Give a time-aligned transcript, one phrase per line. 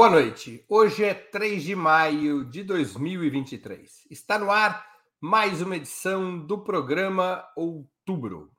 [0.00, 0.64] Boa noite.
[0.66, 4.06] Hoje é 3 de maio de 2023.
[4.10, 4.82] Está no ar
[5.20, 8.50] mais uma edição do programa Outubro.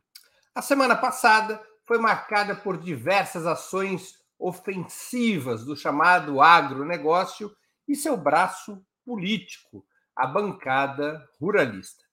[0.53, 7.52] A semana passada foi marcada por diversas ações ofensivas do chamado agronegócio
[7.88, 9.83] e seu braço político,
[10.16, 12.03] a bancada ruralista.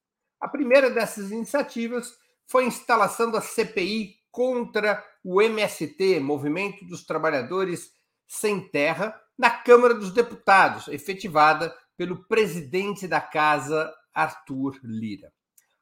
[0.41, 7.98] A primeira dessas iniciativas foi a instalação da CPI contra o MST, Movimento dos Trabalhadores
[8.29, 15.33] sem terra na Câmara dos Deputados, efetivada pelo presidente da casa, Arthur Lira.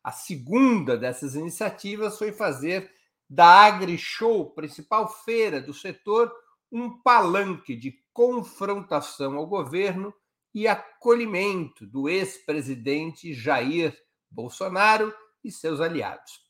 [0.02, 2.90] A segunda dessas iniciativas foi fazer
[3.28, 6.32] da AgriShow, principal feira do setor,
[6.70, 10.14] um palanque de confrontação ao governo
[10.54, 13.96] e acolhimento do ex-presidente Jair
[14.30, 16.40] Bolsonaro e seus aliados.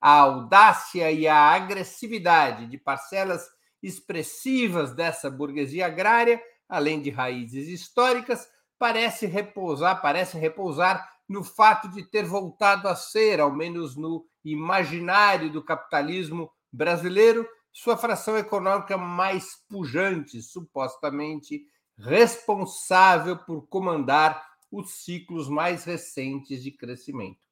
[0.00, 3.48] A audácia e a agressividade de parcelas
[3.82, 12.04] expressivas dessa burguesia agrária, além de raízes históricas, parece repousar, parece repousar no fato de
[12.04, 19.56] ter voltado a ser, ao menos no imaginário do capitalismo brasileiro, sua fração econômica mais
[19.68, 21.66] pujante, supostamente
[21.98, 27.46] responsável por comandar os ciclos mais recentes de crescimento.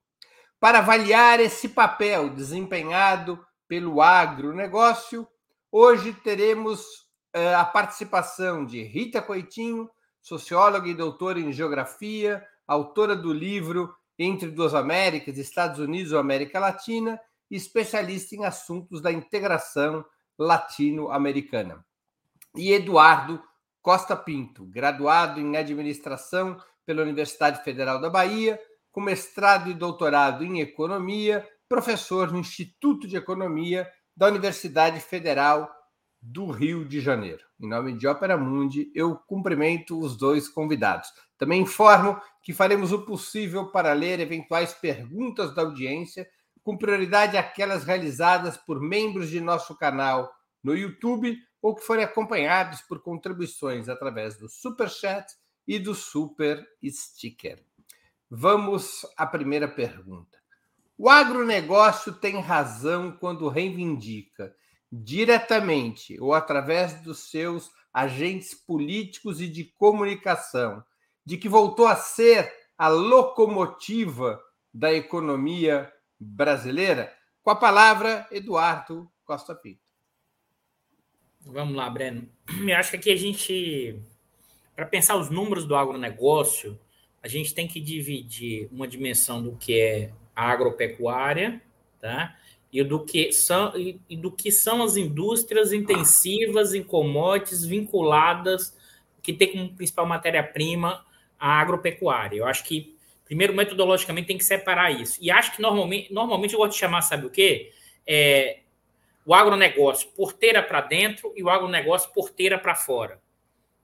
[0.60, 5.26] Para avaliar esse papel desempenhado pelo agronegócio,
[5.76, 6.84] Hoje teremos
[7.34, 9.90] uh, a participação de Rita Coitinho,
[10.22, 16.60] socióloga e doutora em geografia, autora do livro Entre Duas Américas, Estados Unidos e América
[16.60, 20.04] Latina, e especialista em assuntos da integração
[20.38, 21.84] latino-americana.
[22.54, 23.42] E Eduardo
[23.82, 26.56] Costa Pinto, graduado em administração
[26.86, 28.60] pela Universidade Federal da Bahia,
[28.92, 35.70] com mestrado e doutorado em economia, professor no Instituto de Economia da Universidade Federal
[36.20, 37.42] do Rio de Janeiro.
[37.60, 41.08] Em nome de Ópera Mundi, eu cumprimento os dois convidados.
[41.36, 46.28] Também informo que faremos o possível para ler eventuais perguntas da audiência,
[46.62, 50.32] com prioridade aquelas realizadas por membros de nosso canal
[50.62, 55.26] no YouTube ou que forem acompanhados por contribuições através do Super Chat
[55.66, 57.62] e do Super Sticker.
[58.30, 60.43] Vamos à primeira pergunta.
[60.96, 64.54] O agronegócio tem razão quando reivindica,
[64.90, 70.84] diretamente ou através dos seus agentes políticos e de comunicação,
[71.24, 74.40] de que voltou a ser a locomotiva
[74.72, 77.12] da economia brasileira?
[77.42, 79.80] Com a palavra, Eduardo Costa Pinto.
[81.40, 82.28] Vamos lá, Breno.
[82.66, 84.00] Eu acho que aqui a gente,
[84.76, 86.78] para pensar os números do agronegócio,
[87.20, 91.60] a gente tem que dividir uma dimensão do que é agropecuária,
[92.00, 92.36] tá?
[92.72, 98.76] E do que são e, do que são as indústrias intensivas em commodities vinculadas
[99.22, 101.04] que tem como principal matéria-prima
[101.38, 102.36] a agropecuária.
[102.36, 102.94] Eu acho que
[103.24, 105.18] primeiro metodologicamente tem que separar isso.
[105.20, 107.72] E acho que normalmente, normalmente eu gosto de chamar, sabe o quê?
[108.06, 108.60] É,
[109.24, 113.18] o agronegócio porteira para dentro e o agronegócio porteira para fora.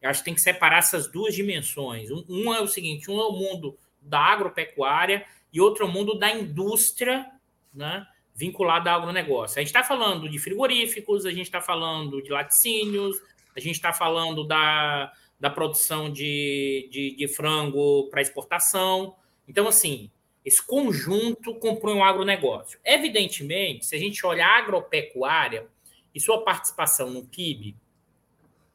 [0.00, 2.10] Eu acho que tem que separar essas duas dimensões.
[2.10, 6.31] Um, um é o seguinte: um é o mundo da agropecuária e outro mundo da
[6.33, 7.27] indústria
[7.75, 9.59] né, vinculada ao agronegócio.
[9.59, 13.21] A gente está falando de frigoríficos, a gente está falando de laticínios,
[13.55, 19.16] a gente está falando da, da produção de, de, de frango para exportação.
[19.49, 20.10] Então, assim,
[20.44, 22.78] esse conjunto compõe um agronegócio.
[22.84, 25.66] Evidentemente, se a gente olhar a agropecuária
[26.15, 27.77] e sua participação no PIB,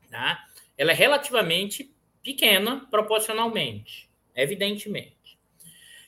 [0.09, 0.45] tá,
[0.77, 1.91] ela é relativamente
[2.21, 5.14] pequena proporcionalmente, evidentemente.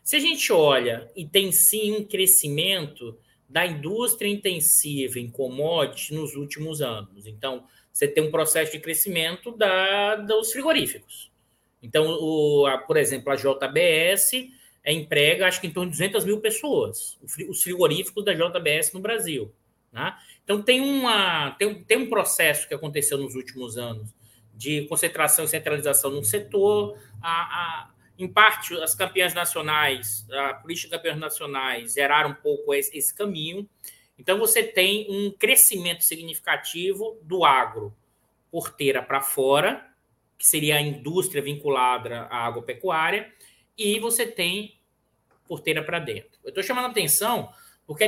[0.07, 3.19] Se a gente olha e tem sim um crescimento
[3.49, 7.27] da indústria intensiva em commodities nos últimos anos.
[7.27, 11.29] Então, você tem um processo de crescimento da, dos frigoríficos.
[11.83, 14.49] Então, o, a, por exemplo, a JBS
[14.81, 17.19] é, emprega, acho que em torno de 200 mil pessoas,
[17.49, 19.53] os frigoríficos da JBS no Brasil.
[19.91, 20.17] Né?
[20.41, 24.15] Então, tem, uma, tem, tem um processo que aconteceu nos últimos anos
[24.55, 26.97] de concentração e centralização no setor.
[27.21, 32.97] A, em parte, as campeãs nacionais, a política de campeãs nacionais geraram um pouco esse,
[32.97, 33.69] esse caminho.
[34.17, 37.95] Então, você tem um crescimento significativo do agro
[38.49, 39.85] porteira para fora,
[40.37, 43.31] que seria a indústria vinculada à agropecuária,
[43.77, 44.79] e você tem
[45.47, 46.39] porteira para dentro.
[46.43, 47.53] Eu estou chamando atenção
[47.87, 48.03] porque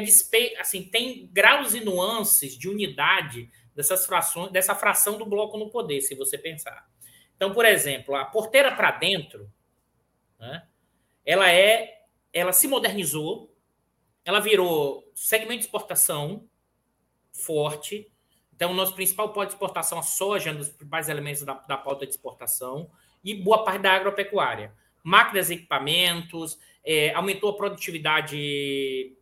[0.59, 6.01] assim, tem graus e nuances de unidade dessas frações, dessa fração do bloco no poder,
[6.01, 6.85] se você pensar.
[7.37, 9.49] Então, por exemplo, a porteira para dentro
[10.39, 10.65] né?
[11.25, 12.03] Ela é,
[12.33, 13.53] ela se modernizou,
[14.23, 16.47] ela virou segmento de exportação
[17.31, 18.11] forte.
[18.55, 21.53] Então, o nosso principal polo de exportação, a soja, é um dos principais elementos da,
[21.53, 22.89] da pauta de exportação,
[23.23, 24.73] e boa parte da agropecuária.
[25.03, 29.15] Máquinas e equipamentos, é, aumentou a produtividade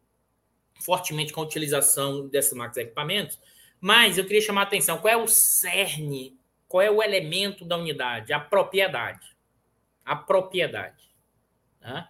[0.79, 3.39] fortemente com a utilização dessas máquinas e equipamentos,
[3.79, 6.37] mas eu queria chamar a atenção, qual é o cerne,
[6.67, 8.33] qual é o elemento da unidade?
[8.33, 9.35] A propriedade.
[10.03, 11.06] A propriedade.
[11.87, 12.07] Né?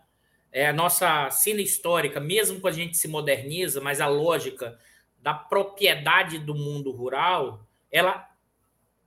[0.51, 4.79] É a nossa cena histórica, mesmo quando a gente se moderniza, mas a lógica
[5.19, 8.27] da propriedade do mundo rural, ela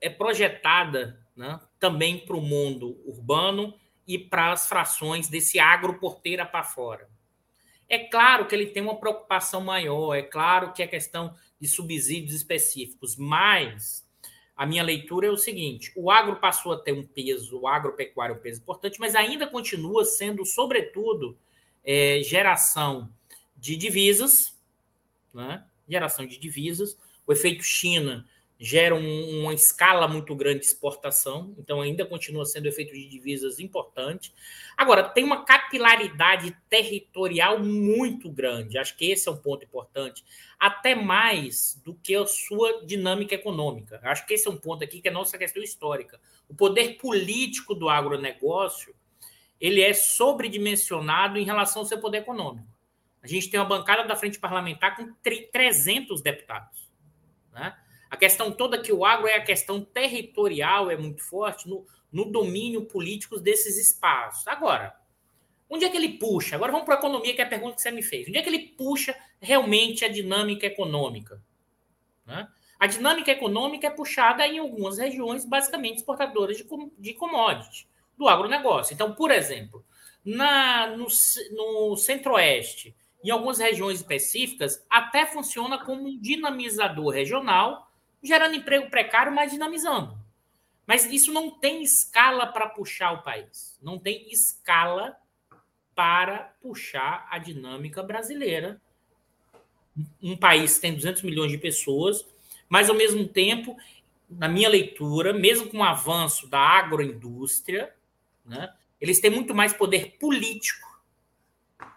[0.01, 3.75] é projetada né, também para o mundo urbano
[4.07, 7.09] e para as frações desse agro porteira para fora.
[7.89, 12.35] É claro que ele tem uma preocupação maior, é claro que é questão de subsídios
[12.35, 14.09] específicos, mas
[14.61, 18.35] a minha leitura é o seguinte: o agro passou a ter um peso, o agropecuário
[18.35, 21.35] é um peso importante, mas ainda continua sendo, sobretudo,
[21.83, 23.11] é, geração
[23.57, 24.55] de divisas,
[25.33, 25.65] né?
[25.89, 26.99] geração de divisas.
[27.27, 28.29] O efeito China
[28.63, 33.59] gera um, uma escala muito grande de exportação, então ainda continua sendo efeito de divisas
[33.59, 34.35] importante.
[34.77, 40.23] Agora, tem uma capilaridade territorial muito grande, acho que esse é um ponto importante,
[40.59, 43.99] até mais do que a sua dinâmica econômica.
[44.05, 46.21] Acho que esse é um ponto aqui que é nossa questão histórica.
[46.47, 48.95] O poder político do agronegócio
[49.59, 52.69] ele é sobredimensionado em relação ao seu poder econômico.
[53.23, 56.91] A gente tem uma bancada da frente parlamentar com 300 deputados.
[57.53, 57.75] Né?
[58.11, 62.25] A questão toda que o agro é a questão territorial, é muito forte no, no
[62.25, 64.47] domínio político desses espaços.
[64.49, 64.97] Agora,
[65.69, 66.57] onde é que ele puxa?
[66.57, 68.29] Agora vamos para a economia, que é a pergunta que você me fez.
[68.29, 71.41] Onde é que ele puxa realmente a dinâmica econômica?
[72.27, 72.49] Né?
[72.81, 76.67] A dinâmica econômica é puxada em algumas regiões, basicamente exportadoras de,
[76.99, 77.87] de commodities,
[78.19, 78.93] do agronegócio.
[78.93, 79.85] Então, por exemplo,
[80.25, 81.07] na, no,
[81.53, 87.90] no centro-oeste, em algumas regiões específicas, até funciona como um dinamizador regional
[88.23, 90.19] gerando emprego precário, mas dinamizando.
[90.87, 93.79] Mas isso não tem escala para puxar o país.
[93.81, 95.17] Não tem escala
[95.95, 98.81] para puxar a dinâmica brasileira.
[100.23, 102.27] Um país que tem 200 milhões de pessoas,
[102.69, 103.77] mas ao mesmo tempo,
[104.29, 107.95] na minha leitura, mesmo com o avanço da agroindústria,
[108.45, 110.89] né, eles têm muito mais poder político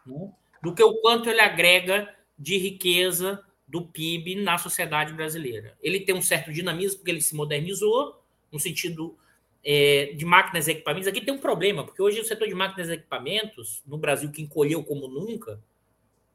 [0.05, 0.31] né,
[0.61, 3.43] do que o quanto ele agrega de riqueza
[3.73, 5.75] do PIB na sociedade brasileira.
[5.81, 9.17] Ele tem um certo dinamismo porque ele se modernizou, no sentido
[9.65, 11.07] é, de máquinas e equipamentos.
[11.07, 14.43] Aqui tem um problema, porque hoje o setor de máquinas e equipamentos, no Brasil, que
[14.43, 15.59] encolheu como nunca,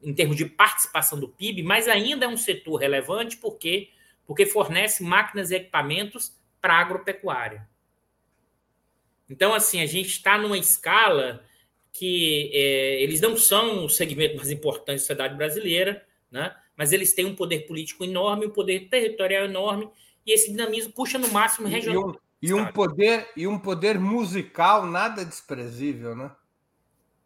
[0.03, 3.91] em termos de participação do PIB, mas ainda é um setor relevante porque,
[4.27, 7.69] porque fornece máquinas e equipamentos para a agropecuária.
[9.31, 11.45] Então, assim, a gente está numa escala
[11.93, 16.53] que é, eles não são o segmento mais importante da sociedade brasileira, né?
[16.79, 19.91] Mas eles têm um poder político enorme, um poder territorial enorme,
[20.25, 22.17] e esse dinamismo puxa no máximo regional.
[22.41, 26.31] E um, e um poder e um poder musical nada desprezível, né?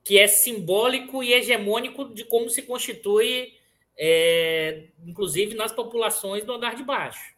[0.03, 3.53] Que é simbólico e hegemônico de como se constitui,
[3.97, 7.35] é, inclusive nas populações do andar de baixo.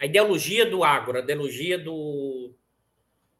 [0.00, 2.54] A ideologia do agro, a ideologia do,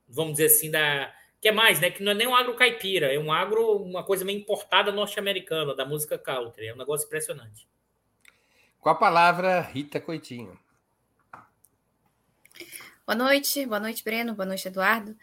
[0.07, 1.13] vamos dizer assim, da,
[1.45, 1.91] que é mais, né?
[1.91, 5.77] Que não é nem um agro caipira, é um agro, uma coisa meio importada norte-americana,
[5.77, 6.69] da música country.
[6.69, 7.69] É um negócio impressionante.
[8.81, 10.59] Com a palavra, Rita Coitinho.
[13.07, 15.15] Boa noite, boa noite, Breno, boa noite, Eduardo.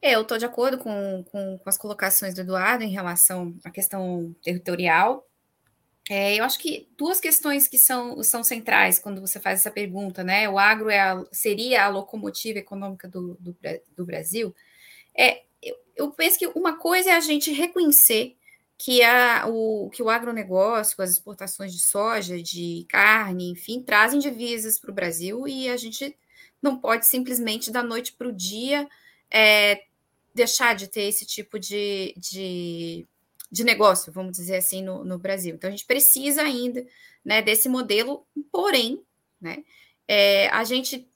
[0.00, 3.70] É, eu estou de acordo com, com, com, as colocações do Eduardo em relação à
[3.70, 5.28] questão territorial.
[6.08, 10.24] É, eu acho que duas questões que são, são centrais quando você faz essa pergunta,
[10.24, 10.48] né?
[10.48, 13.54] O agro é a, seria a locomotiva econômica do, do,
[13.94, 14.56] do Brasil.
[15.14, 15.42] É,
[15.96, 18.36] eu penso que uma coisa é a gente reconhecer
[18.78, 24.78] que, a, o, que o agronegócio, as exportações de soja, de carne, enfim, trazem divisas
[24.78, 26.16] para o Brasil e a gente
[26.62, 28.88] não pode simplesmente da noite para o dia
[29.28, 29.82] é,
[30.32, 33.04] deixar de ter esse tipo de, de,
[33.50, 35.56] de negócio, vamos dizer assim, no, no, Brasil.
[35.56, 36.86] Então, a gente precisa ainda
[37.24, 39.02] né, desse modelo, porém,
[39.40, 39.64] né,
[40.06, 41.08] é, a gente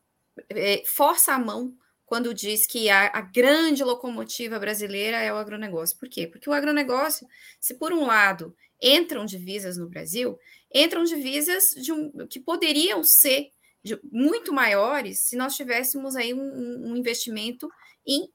[0.50, 1.72] é, força a mão
[2.12, 5.98] quando diz que a, a, grande locomotiva brasileira é o agronegócio.
[5.98, 6.26] Por quê?
[6.26, 7.26] Porque o agronegócio,
[7.58, 10.38] se por um lado entram divisas no Brasil,
[10.74, 13.48] entram divisas um, que poderiam ser
[13.82, 17.66] de, muito maiores se nós tivéssemos aí um, um investimento
[18.06, 18.28] em,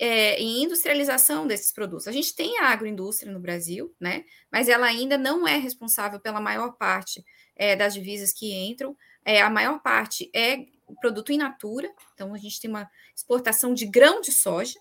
[0.00, 2.08] é, em industrialização desses produtos.
[2.08, 4.24] A gente tem a agroindústria no Brasil, né?
[4.50, 7.24] Mas ela ainda não é responsável pela maior parte
[7.54, 8.96] é, das divisas que entram.
[9.24, 10.66] É, a maior parte é
[11.00, 14.78] produto in natura, então a gente tem uma exportação de grão de soja.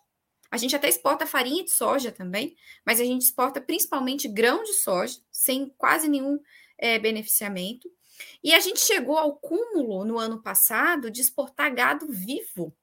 [0.49, 4.73] A gente até exporta farinha de soja também, mas a gente exporta principalmente grão de
[4.73, 6.39] soja, sem quase nenhum
[6.77, 7.89] é, beneficiamento.
[8.43, 12.75] E a gente chegou ao cúmulo no ano passado de exportar gado vivo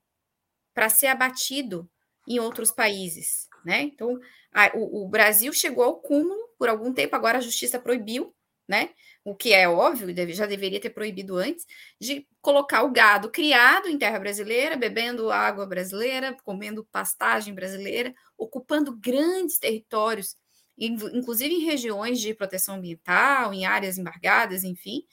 [0.72, 1.88] para ser abatido
[2.26, 3.82] em outros países, né?
[3.82, 4.18] Então,
[4.52, 8.34] a, o, o, Brasil chegou ao cúmulo por algum tempo, agora a justiça proibiu,
[8.66, 8.90] né?
[9.28, 11.66] O que é óbvio, já deveria ter proibido antes,
[12.00, 18.96] de colocar o gado criado em terra brasileira, bebendo água brasileira, comendo pastagem brasileira, ocupando
[18.96, 20.34] grandes territórios,
[20.78, 25.04] inclusive em regiões de proteção ambiental, em áreas embargadas, enfim.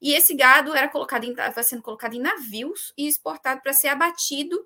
[0.00, 4.64] E esse gado era colocado estava sendo colocado em navios e exportado para ser abatido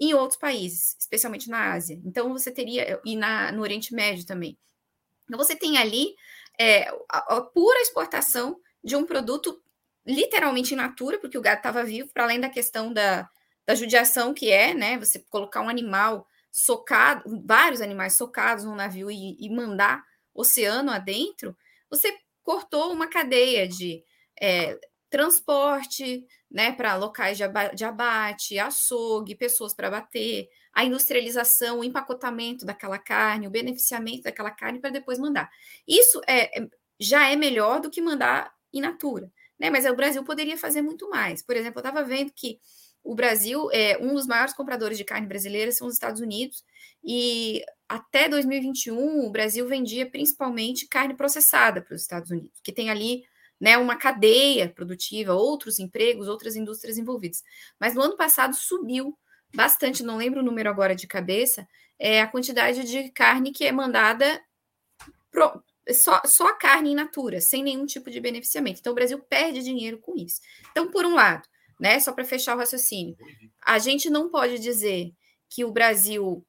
[0.00, 2.00] em outros países, especialmente na Ásia.
[2.04, 4.58] Então você teria e na, no Oriente Médio também.
[5.28, 6.16] Então você tem ali
[6.58, 9.60] é, a, a pura exportação de um produto
[10.06, 13.28] literalmente in natura, porque o gado estava vivo, para além da questão da,
[13.66, 14.98] da judiação que é, né?
[14.98, 21.56] Você colocar um animal socado, vários animais socados num navio e, e mandar oceano adentro,
[21.90, 24.02] você cortou uma cadeia de
[24.40, 24.78] é,
[25.10, 32.98] transporte, né, para locais de, abate, açougue, pessoas para bater, a industrialização, o empacotamento daquela
[32.98, 35.50] carne, o beneficiamento daquela carne para depois mandar.
[35.88, 36.68] Isso é, é,
[37.00, 39.70] já é melhor do que mandar in natura, né?
[39.70, 41.42] Mas o Brasil poderia fazer muito mais.
[41.42, 42.60] Por exemplo, eu estava vendo que
[43.02, 46.62] o Brasil é um dos maiores compradores de carne brasileira são os Estados Unidos
[47.02, 52.90] e até 2021 o Brasil vendia principalmente carne processada para os Estados Unidos, que tem
[52.90, 53.22] ali
[53.58, 57.42] né, uma cadeia produtiva, outros empregos, outras indústrias envolvidas.
[57.80, 59.16] Mas no ano passado subiu
[59.54, 61.66] bastante, não lembro o número agora de cabeça,
[61.98, 64.40] é a quantidade de carne que é mandada
[65.30, 65.62] pro,
[65.92, 68.80] só, só a carne in natura, sem nenhum tipo de beneficiamento.
[68.80, 70.40] Então o Brasil perde dinheiro com isso.
[70.70, 71.48] Então, por um lado,
[71.80, 73.16] né, só para fechar o raciocínio,
[73.64, 75.12] a gente não pode dizer
[75.48, 76.44] que o Brasil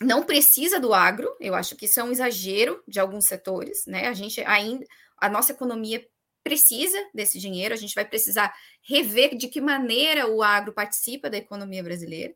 [0.00, 4.08] não precisa do agro, eu acho que isso é um exagero de alguns setores, né?
[4.08, 4.84] A gente ainda,
[5.18, 6.04] a nossa economia
[6.42, 11.36] precisa desse dinheiro, a gente vai precisar rever de que maneira o agro participa da
[11.36, 12.34] economia brasileira,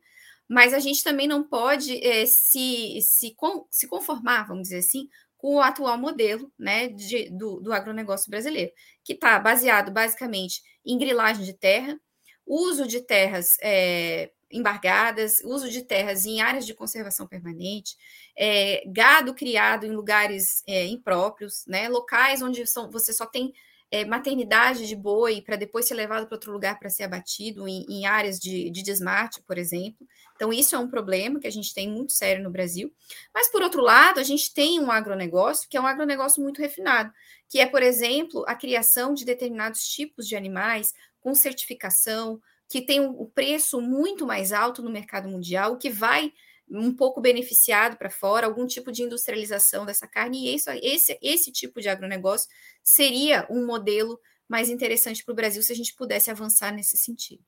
[0.48, 3.36] mas a gente também não pode é, se, se,
[3.70, 8.72] se conformar, vamos dizer assim, com o atual modelo né, de, do, do agronegócio brasileiro,
[9.04, 11.98] que está baseado basicamente em grilagem de terra,
[12.46, 17.96] uso de terras é, embargadas, uso de terras em áreas de conservação permanente,
[18.38, 23.52] é, gado criado em lugares é, impróprios, né, locais onde são, você só tem
[23.96, 27.84] é, maternidade de boi para depois ser levado para outro lugar para ser abatido, em,
[27.88, 30.06] em áreas de, de, desmate, por exemplo.
[30.34, 32.92] Então, isso é um problema que a gente tem muito sério no Brasil.
[33.34, 37.10] Mas, por outro lado, a gente tem um agronegócio que é um agronegócio muito refinado,
[37.48, 43.00] que é, por exemplo, a criação de determinados tipos de animais com certificação, que tem
[43.00, 46.32] um preço muito mais alto no mercado mundial, o que vai
[46.68, 51.52] um pouco beneficiado para fora, algum tipo de industrialização dessa carne, e isso, esse, esse
[51.52, 52.48] tipo de agronegócio
[52.82, 54.18] seria um modelo
[54.48, 57.42] mais interessante para o Brasil se a gente pudesse avançar nesse sentido.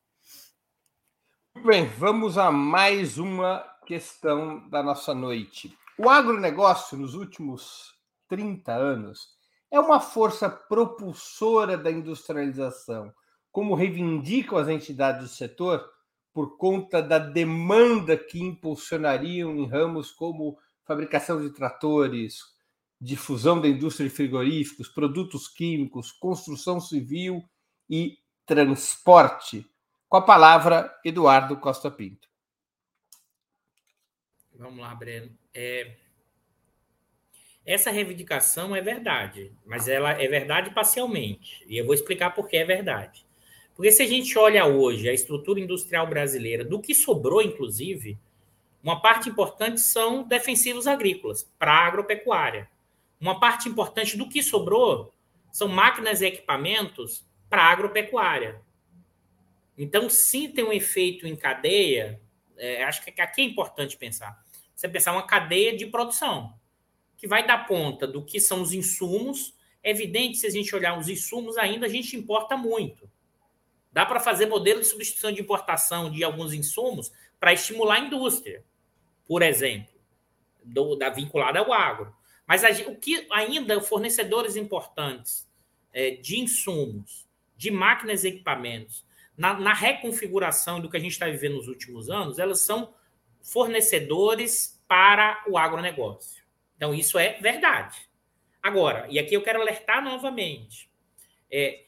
[1.64, 5.76] Bem, vamos a mais uma questão da nossa noite.
[5.98, 7.94] O agronegócio, nos últimos
[8.28, 9.36] 30 anos,
[9.70, 13.12] é uma força propulsora da industrialização,
[13.50, 15.84] como reivindicam as entidades do setor,
[16.38, 22.44] por conta da demanda que impulsionariam em ramos como fabricação de tratores,
[23.00, 27.42] difusão da indústria de frigoríficos, produtos químicos, construção civil
[27.90, 29.68] e transporte.
[30.08, 32.28] Com a palavra, Eduardo Costa Pinto.
[34.54, 35.36] Vamos lá, Breno.
[35.52, 35.96] É...
[37.66, 41.64] Essa reivindicação é verdade, mas ela é verdade parcialmente.
[41.66, 43.27] E eu vou explicar por que é verdade.
[43.78, 48.18] Porque se a gente olha hoje a estrutura industrial brasileira, do que sobrou, inclusive,
[48.82, 52.68] uma parte importante são defensivos agrícolas para agropecuária.
[53.20, 55.14] Uma parte importante do que sobrou
[55.52, 58.60] são máquinas e equipamentos para agropecuária.
[59.78, 62.20] Então, sim, tem um efeito em cadeia.
[62.56, 64.44] É, acho que aqui é importante pensar.
[64.74, 66.52] Você pensar uma cadeia de produção
[67.16, 69.54] que vai dar conta do que são os insumos.
[69.84, 73.08] É evidente, se a gente olhar os insumos, ainda a gente importa muito.
[73.92, 78.64] Dá para fazer modelo de substituição de importação de alguns insumos para estimular a indústria,
[79.26, 79.94] por exemplo,
[80.62, 82.14] do, da vinculada ao agro.
[82.46, 85.48] Mas a, o que ainda fornecedores importantes
[85.92, 87.26] é, de insumos,
[87.56, 89.04] de máquinas e equipamentos,
[89.36, 92.92] na, na reconfiguração do que a gente está vivendo nos últimos anos, elas são
[93.40, 96.42] fornecedores para o agronegócio.
[96.76, 98.08] Então, isso é verdade.
[98.62, 100.90] Agora, e aqui eu quero alertar novamente:
[101.50, 101.84] é,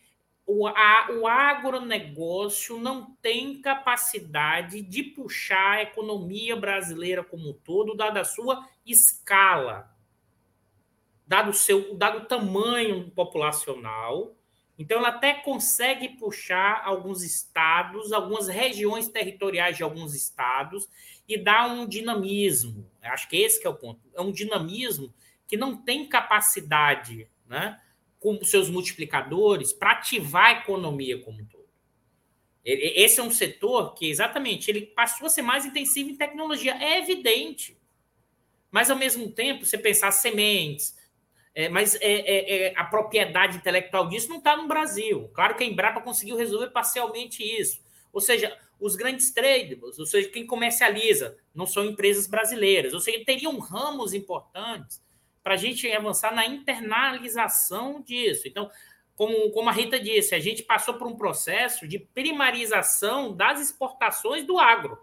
[0.53, 7.95] o, a, o agronegócio não tem capacidade de puxar a economia brasileira como um todo,
[7.95, 9.97] dada a sua escala,
[11.25, 14.35] dado o seu, dado tamanho populacional.
[14.77, 20.89] Então, ela até consegue puxar alguns estados, algumas regiões territoriais de alguns estados
[21.29, 22.91] e dar um dinamismo.
[23.03, 24.01] Acho que esse que é o ponto.
[24.15, 25.15] É um dinamismo
[25.47, 27.81] que não tem capacidade, né,
[28.21, 31.61] com seus multiplicadores, para ativar a economia como um todo.
[32.63, 36.77] Esse é um setor que, exatamente, ele passou a ser mais intensivo em tecnologia.
[36.77, 37.81] É evidente.
[38.71, 40.95] Mas, ao mesmo tempo, você pensar sementes,
[41.55, 45.29] é, mas é, é, é, a propriedade intelectual disso não está no Brasil.
[45.33, 47.81] Claro que a Embrapa conseguiu resolver parcialmente isso.
[48.13, 52.93] Ou seja, os grandes traders, ou seja, quem comercializa, não são empresas brasileiras.
[52.93, 55.03] Ou seja, teriam ramos importantes
[55.43, 58.47] para a gente avançar na internalização disso.
[58.47, 58.71] Então,
[59.17, 64.47] como, como a Rita disse, a gente passou por um processo de primarização das exportações
[64.47, 64.99] do agro.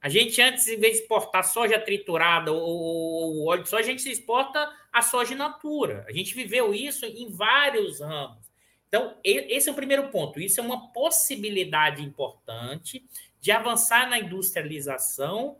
[0.00, 4.08] A gente antes, em vez de exportar soja triturada ou óleo de soja, a gente
[4.08, 6.06] exporta a soja in natura.
[6.08, 8.48] A gente viveu isso em vários ramos.
[8.86, 10.40] Então, esse é o primeiro ponto.
[10.40, 13.04] Isso é uma possibilidade importante
[13.40, 15.58] de avançar na industrialização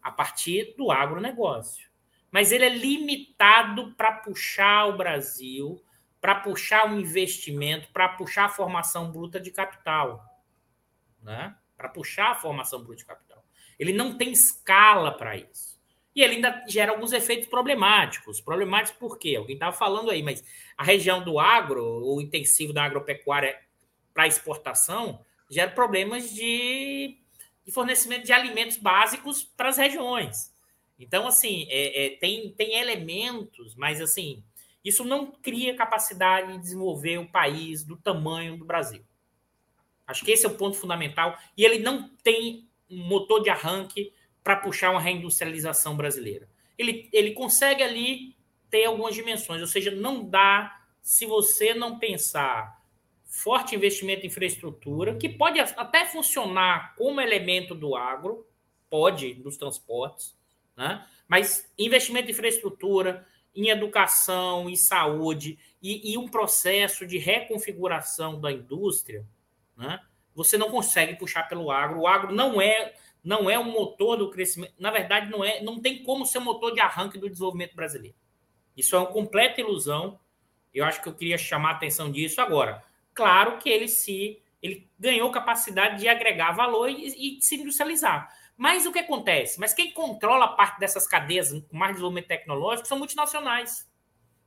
[0.00, 1.90] a partir do agronegócio.
[2.30, 5.82] Mas ele é limitado para puxar o Brasil,
[6.20, 10.24] para puxar o investimento, para puxar a formação bruta de capital.
[11.22, 11.54] Né?
[11.76, 13.44] Para puxar a formação bruta de capital.
[13.78, 15.76] Ele não tem escala para isso.
[16.16, 18.40] E ele ainda gera alguns efeitos problemáticos.
[18.40, 19.36] Problemáticos por quê?
[19.36, 20.42] Alguém estava falando aí, mas
[20.76, 23.60] a região do agro, o intensivo da agropecuária
[24.14, 27.18] para exportação, gera problemas de,
[27.66, 30.55] de, fornecimento de alimentos básicos para as regiões.
[30.98, 34.42] Então, assim, é, é, tem, tem elementos, mas assim,
[34.84, 39.04] isso não cria capacidade de desenvolver o país do tamanho do Brasil.
[40.06, 41.36] Acho que esse é o ponto fundamental.
[41.56, 44.12] E ele não tem um motor de arranque
[44.44, 46.48] para puxar uma reindustrialização brasileira.
[46.78, 48.36] Ele, ele consegue ali
[48.70, 52.80] ter algumas dimensões, ou seja, não dá se você não pensar
[53.24, 58.46] forte investimento em infraestrutura, que pode até funcionar como elemento do agro,
[58.88, 60.36] pode, dos transportes,
[60.76, 61.06] né?
[61.26, 68.52] mas investimento em infraestrutura, em educação, em saúde e, e um processo de reconfiguração da
[68.52, 69.26] indústria,
[69.76, 70.00] né?
[70.34, 72.00] você não consegue puxar pelo agro.
[72.00, 74.72] O agro não é não é um motor do crescimento.
[74.78, 78.14] Na verdade, não é, não tem como ser motor de arranque do desenvolvimento brasileiro.
[78.76, 80.20] Isso é uma completa ilusão.
[80.72, 82.84] Eu acho que eu queria chamar a atenção disso agora.
[83.12, 88.32] Claro que ele se ele ganhou capacidade de agregar valor e, e se industrializar.
[88.56, 89.60] Mas o que acontece?
[89.60, 93.86] Mas quem controla parte dessas cadeias com mais desenvolvimento tecnológico são multinacionais.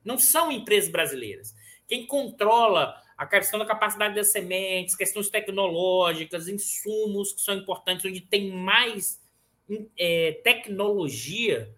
[0.03, 1.53] Não são empresas brasileiras.
[1.87, 8.21] Quem controla a questão da capacidade das sementes, questões tecnológicas, insumos que são importantes, onde
[8.21, 9.21] tem mais
[9.97, 11.75] é, tecnologia,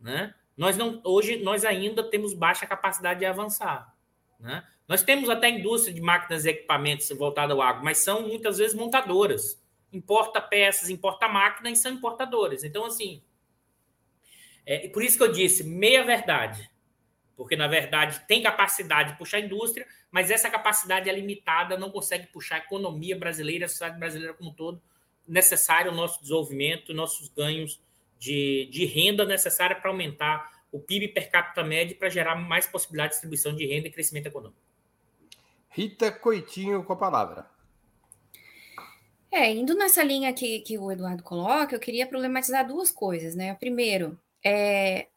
[0.00, 0.34] né?
[0.56, 3.94] Nós não, hoje nós ainda temos baixa capacidade de avançar,
[4.38, 4.64] né?
[4.88, 8.74] Nós temos até indústria de máquinas e equipamentos voltada ao agro, mas são muitas vezes
[8.74, 9.60] montadoras.
[9.92, 12.64] Importa peças, importa máquinas e são importadoras.
[12.64, 13.22] Então, assim,
[14.64, 16.70] é por isso que eu disse, meia verdade
[17.36, 21.90] porque na verdade tem capacidade de puxar a indústria, mas essa capacidade é limitada, não
[21.90, 24.80] consegue puxar a economia brasileira, a sociedade brasileira como um todo,
[25.28, 27.80] necessário o nosso desenvolvimento, nossos ganhos
[28.18, 33.10] de, de renda necessária para aumentar o PIB per capita médio para gerar mais possibilidade
[33.10, 34.60] de distribuição de renda e crescimento econômico.
[35.68, 37.46] Rita Coitinho com a palavra.
[39.30, 43.54] É, indo nessa linha que, que o Eduardo coloca, eu queria problematizar duas coisas, né?
[43.54, 45.08] Primeiro, é,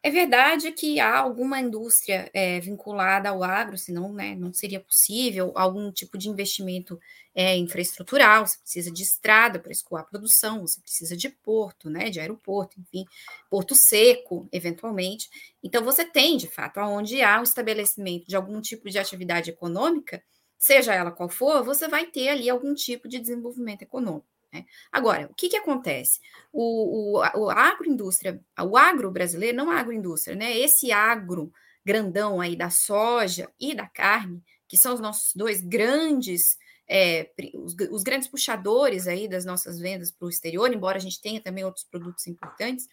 [0.00, 5.52] é verdade que há alguma indústria é, vinculada ao agro, senão né, não seria possível
[5.56, 7.00] algum tipo de investimento
[7.34, 8.46] é, infraestrutural.
[8.46, 12.78] Você precisa de estrada para escoar a produção, você precisa de porto, né, de aeroporto,
[12.80, 13.04] enfim,
[13.50, 15.28] porto seco, eventualmente.
[15.62, 20.22] Então, você tem, de fato, aonde há o estabelecimento de algum tipo de atividade econômica,
[20.58, 24.26] seja ela qual for, você vai ter ali algum tipo de desenvolvimento econômico.
[24.52, 24.64] Né?
[24.90, 26.20] Agora, o que, que acontece?
[26.52, 30.56] O, o, o agroindústria, o agro brasileiro, não a agroindústria, né?
[30.56, 31.52] Esse agro
[31.84, 37.74] grandão aí da soja e da carne, que são os nossos dois grandes, é, os,
[37.90, 41.64] os, grandes puxadores aí das nossas vendas para o exterior, embora a gente tenha também
[41.64, 42.86] outros produtos importantes,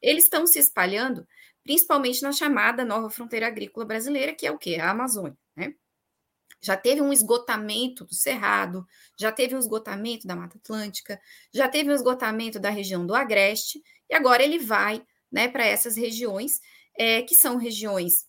[0.00, 1.26] eles estão se espalhando,
[1.62, 4.76] principalmente na chamada nova fronteira agrícola brasileira, que é o quê?
[4.76, 5.74] A Amazônia, né?
[6.62, 8.86] Já teve um esgotamento do Cerrado,
[9.18, 11.20] já teve um esgotamento da Mata Atlântica,
[11.52, 15.96] já teve um esgotamento da região do Agreste, e agora ele vai né, para essas
[15.96, 16.60] regiões,
[16.96, 18.26] é, que são regiões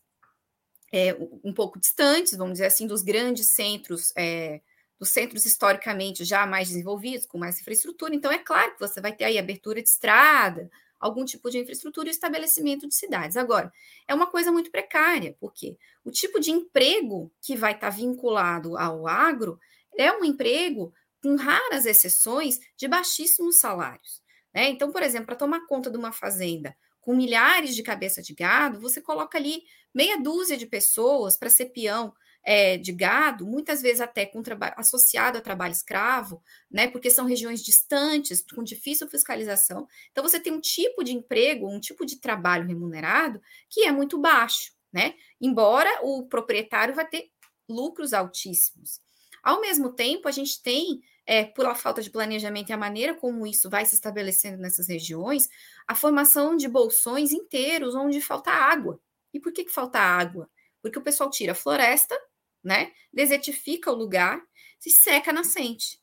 [0.92, 4.62] é, um pouco distantes, vamos dizer assim, dos grandes centros, é,
[5.00, 8.16] dos centros historicamente já mais desenvolvidos, com mais infraestrutura.
[8.16, 10.70] Então, é claro que você vai ter aí abertura de estrada,
[11.04, 13.36] algum tipo de infraestrutura e estabelecimento de cidades.
[13.36, 13.72] Agora,
[14.08, 19.06] é uma coisa muito precária, porque o tipo de emprego que vai estar vinculado ao
[19.06, 19.60] agro
[19.98, 24.22] é um emprego, com raras exceções, de baixíssimos salários.
[24.54, 24.70] Né?
[24.70, 28.80] Então, por exemplo, para tomar conta de uma fazenda com milhares de cabeça de gado,
[28.80, 29.64] você coloca ali
[29.94, 32.14] meia dúzia de pessoas para ser peão
[32.44, 34.42] é, de gado, muitas vezes até com
[34.76, 39.88] associado a trabalho escravo, né, porque são regiões distantes, com difícil fiscalização.
[40.12, 44.20] Então, você tem um tipo de emprego, um tipo de trabalho remunerado que é muito
[44.20, 45.16] baixo, né?
[45.40, 47.30] Embora o proprietário vai ter
[47.68, 49.02] lucros altíssimos.
[49.42, 53.48] Ao mesmo tempo, a gente tem é, pela falta de planejamento e a maneira como
[53.48, 55.50] isso vai se estabelecendo nessas regiões,
[55.88, 59.00] a formação de bolsões inteiros onde falta água.
[59.34, 60.50] E por que, que falta água?
[60.82, 62.18] Porque o pessoal tira a floresta,
[62.64, 62.92] né?
[63.12, 64.42] Desertifica o lugar,
[64.80, 66.00] se seca a nascente.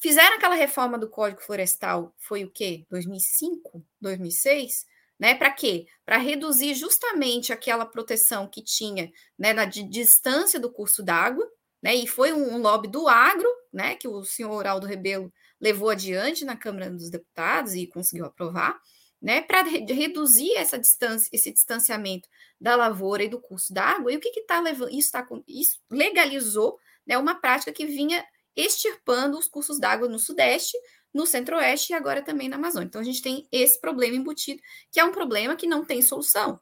[0.00, 2.86] Fizeram aquela reforma do Código Florestal, foi o quê?
[2.88, 4.86] 2005, 2006?
[5.18, 5.34] Né?
[5.34, 5.86] Para quê?
[6.06, 11.44] Para reduzir justamente aquela proteção que tinha né, na de distância do curso d'água,
[11.82, 11.94] né?
[11.94, 13.96] E foi um, um, lobby do agro, né?
[13.96, 18.80] Que o senhor Aldo Rebelo levou adiante na Câmara dos Deputados e conseguiu aprovar,
[19.20, 19.42] né?
[19.42, 22.28] Para re reduzir essa distância, esse distanciamento
[22.60, 24.12] da lavoura e do curso d'água.
[24.12, 24.92] E o que está levando?
[24.92, 30.76] Isso, tá, isso legalizou né, uma prática que vinha extirpando os cursos d'água no Sudeste,
[31.12, 32.86] no Centro-Oeste e agora também na Amazônia.
[32.86, 36.60] Então a gente tem esse problema embutido, que é um problema que não tem solução.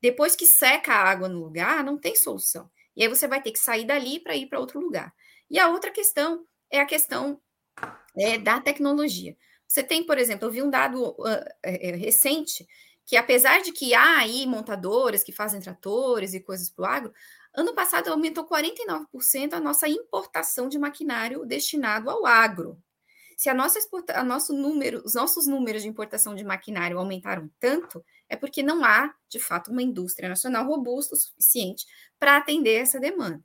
[0.00, 2.70] Depois que seca a água no lugar, não tem solução.
[2.96, 5.12] E aí você vai ter que sair dali para ir para outro lugar.
[5.50, 7.40] E a outra questão é a questão
[8.16, 9.36] é, da tecnologia.
[9.66, 12.66] Você tem, por exemplo, eu vi um dado uh, é, recente
[13.04, 17.14] que apesar de que há aí montadoras que fazem tratores e coisas para o agro,
[17.54, 22.76] ano passado aumentou 49% a nossa importação de maquinário destinado ao agro.
[23.36, 27.50] Se a nossa exporta, a nosso número, os nossos números de importação de maquinário aumentaram
[27.60, 31.86] tanto, é porque não há, de fato, uma indústria nacional robusta o suficiente
[32.18, 33.42] para atender essa demanda.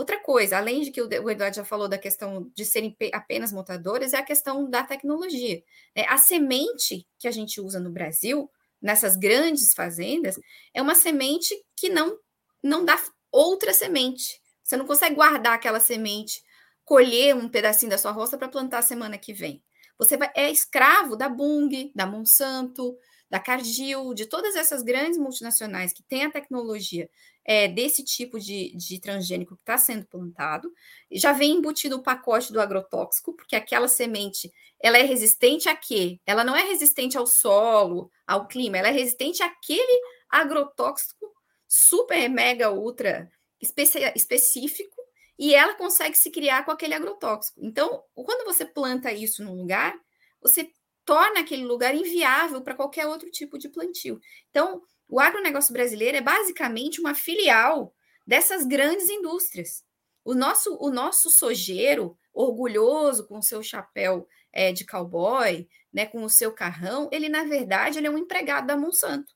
[0.00, 4.14] Outra coisa, além de que o Eduardo já falou da questão de serem apenas montadores,
[4.14, 5.62] é a questão da tecnologia.
[5.94, 6.06] Né?
[6.08, 10.40] A semente que a gente usa no Brasil, nessas grandes fazendas,
[10.72, 12.18] é uma semente que não,
[12.64, 12.98] não dá
[13.30, 14.40] outra semente.
[14.62, 16.42] Você não consegue guardar aquela semente
[16.82, 19.62] colher um pedacinho da sua roça para plantar semana que vem.
[19.98, 22.96] Você vai, é escravo da Bung, da Monsanto,
[23.28, 27.06] da Cargill, de todas essas grandes multinacionais que têm a tecnologia
[27.44, 30.72] é, desse tipo de, de transgênico que está sendo plantado.
[31.10, 36.18] Já vem embutido o pacote do agrotóxico, porque aquela semente ela é resistente a quê?
[36.24, 41.30] Ela não é resistente ao solo, ao clima, ela é resistente àquele agrotóxico
[41.68, 44.96] super, mega, ultra específico
[45.38, 47.60] e ela consegue se criar com aquele agrotóxico.
[47.62, 49.94] Então, quando você planta isso num lugar,
[50.40, 50.70] você
[51.04, 54.20] torna aquele lugar inviável para qualquer outro tipo de plantio.
[54.50, 57.94] Então, o agronegócio brasileiro é basicamente uma filial
[58.26, 59.84] dessas grandes indústrias.
[60.24, 66.22] O nosso, o nosso sojeiro, orgulhoso com o seu chapéu é, de cowboy, né, com
[66.22, 69.34] o seu carrão, ele, na verdade, ele é um empregado da Monsanto.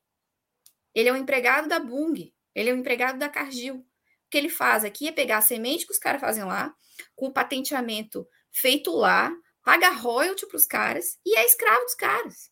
[0.95, 3.85] Ele é um empregado da Bung, ele é um empregado da Cargill
[4.35, 6.75] que ele faz aqui é pegar a semente que os caras fazem lá,
[7.15, 9.33] com o patenteamento feito lá,
[9.63, 12.51] paga royalty para os caras e é escravo dos caras.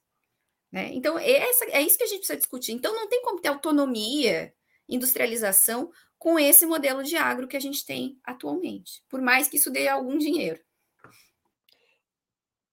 [0.72, 0.90] Né?
[0.94, 2.72] Então, é, essa, é isso que a gente precisa discutir.
[2.72, 4.52] Então, não tem como ter autonomia,
[4.88, 9.70] industrialização com esse modelo de agro que a gente tem atualmente, por mais que isso
[9.70, 10.60] dê algum dinheiro.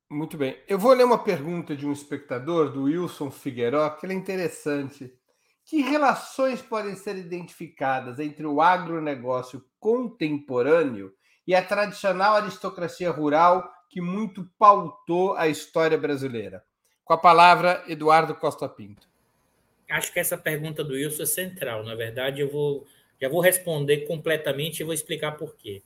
[0.10, 0.58] Muito bem.
[0.68, 5.14] Eu vou ler uma pergunta de um espectador, do Wilson Figueiró, que é interessante.
[5.66, 11.14] Que relações podem ser identificadas entre o agronegócio contemporâneo
[11.46, 16.64] e a tradicional aristocracia rural que muito pautou a história brasileira?
[17.10, 19.10] Com a palavra, Eduardo Costa Pinto.
[19.90, 21.84] Acho que essa pergunta do Wilson é central.
[21.84, 22.86] Na verdade, eu vou,
[23.20, 25.82] já vou responder completamente e vou explicar por quê.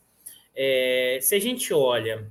[0.53, 2.29] É, se a gente olha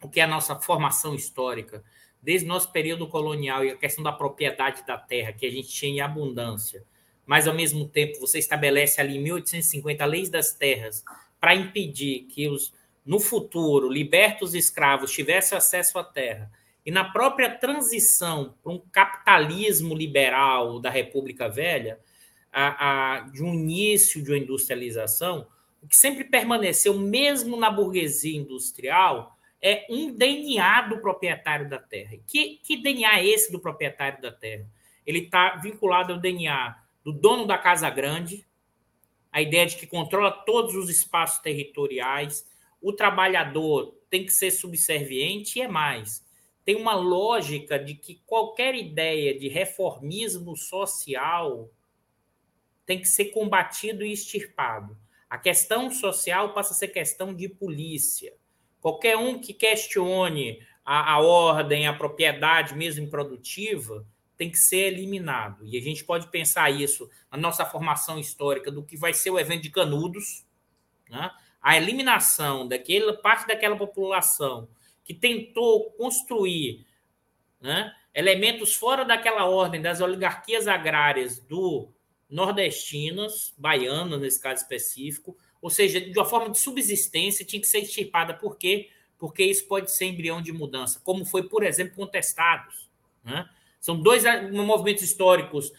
[0.00, 1.82] o que é a nossa formação histórica,
[2.22, 5.66] desde o nosso período colonial e a questão da propriedade da terra, que a gente
[5.66, 6.84] tinha em abundância,
[7.26, 11.02] mas ao mesmo tempo você estabelece ali em 1850 a lei das terras
[11.40, 12.72] para impedir que os
[13.04, 16.48] no futuro libertos escravos tivessem acesso à terra
[16.84, 22.00] e na própria transição para um capitalismo liberal da República Velha,
[22.52, 25.46] a, a, de um início de uma industrialização,
[25.82, 32.16] o que sempre permaneceu, mesmo na burguesia industrial, é um DNA do proprietário da terra.
[32.26, 34.66] Que, que DNA é esse do proprietário da terra?
[35.06, 38.44] Ele está vinculado ao DNA do dono da casa grande,
[39.30, 42.46] a ideia de que controla todos os espaços territoriais,
[42.80, 46.22] o trabalhador tem que ser subserviente e é mais.
[46.64, 51.70] Tem uma lógica de que qualquer ideia de reformismo social
[52.86, 54.96] tem que ser combatido e extirpado.
[55.28, 58.34] A questão social passa a ser questão de polícia.
[58.80, 65.64] Qualquer um que questione a, a ordem, a propriedade mesmo improdutiva, tem que ser eliminado.
[65.64, 69.38] E a gente pode pensar isso na nossa formação histórica do que vai ser o
[69.38, 70.44] evento de Canudos,
[71.08, 71.30] né?
[71.60, 74.68] a eliminação daquela parte daquela população
[75.04, 76.86] que tentou construir
[77.60, 81.88] né, elementos fora daquela ordem das oligarquias agrárias do
[82.28, 87.80] nordestinas, baianas nesse caso específico, ou seja, de uma forma de subsistência, tinha que ser
[87.80, 88.34] extirpada.
[88.34, 88.90] Por quê?
[89.18, 92.90] Porque isso pode ser embrião de mudança, como foi, por exemplo, contestados.
[93.22, 93.48] Né?
[93.78, 95.72] São dois movimentos históricos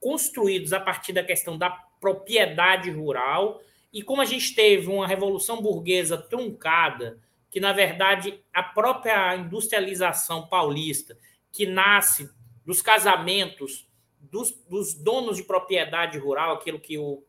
[0.00, 5.62] construídos a partir da questão da propriedade rural, e como a gente teve uma revolução
[5.62, 7.18] burguesa truncada,
[7.52, 11.18] que na verdade a própria industrialização paulista,
[11.52, 12.28] que nasce
[12.64, 13.86] dos casamentos
[14.18, 17.22] dos, dos donos de propriedade rural, aquilo que o,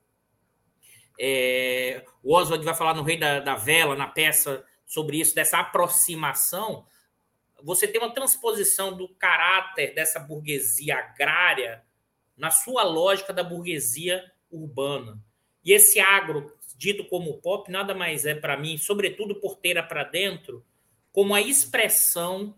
[1.20, 5.60] é, o Oswald vai falar no Rei da, da Vela, na peça sobre isso, dessa
[5.60, 6.86] aproximação,
[7.62, 11.84] você tem uma transposição do caráter dessa burguesia agrária
[12.38, 15.22] na sua lógica da burguesia urbana.
[15.66, 20.66] E esse agro, dito como pop, nada mais é para mim, sobretudo porteira para dentro,
[21.14, 22.54] como a expressão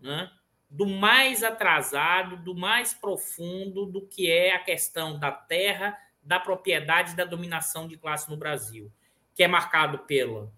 [0.00, 0.30] né,
[0.70, 7.14] do mais atrasado, do mais profundo do que é a questão da terra, da propriedade
[7.14, 8.90] da dominação de classe no Brasil,
[9.34, 10.50] que é marcado pelo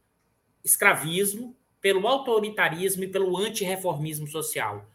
[0.64, 4.88] escravismo, pelo autoritarismo e pelo antirreformismo social.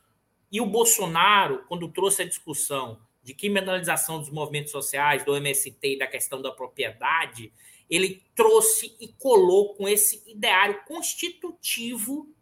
[0.49, 5.97] E o Bolsonaro, quando trouxe a discussão de criminalização dos movimentos sociais, do MST e
[5.97, 7.51] da questão da propriedade,
[7.95, 12.33] ele trouxe e colou com esse ideário constitutivo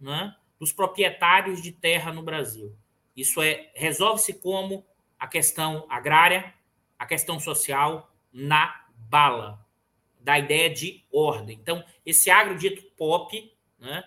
[0.00, 2.76] né, dos proprietários de terra no Brasil.
[3.16, 4.84] Isso é resolve-se como
[5.18, 6.52] a questão agrária,
[6.98, 9.64] a questão social na bala,
[10.20, 11.58] da ideia de ordem.
[11.60, 14.04] Então, esse agro dito pop, né?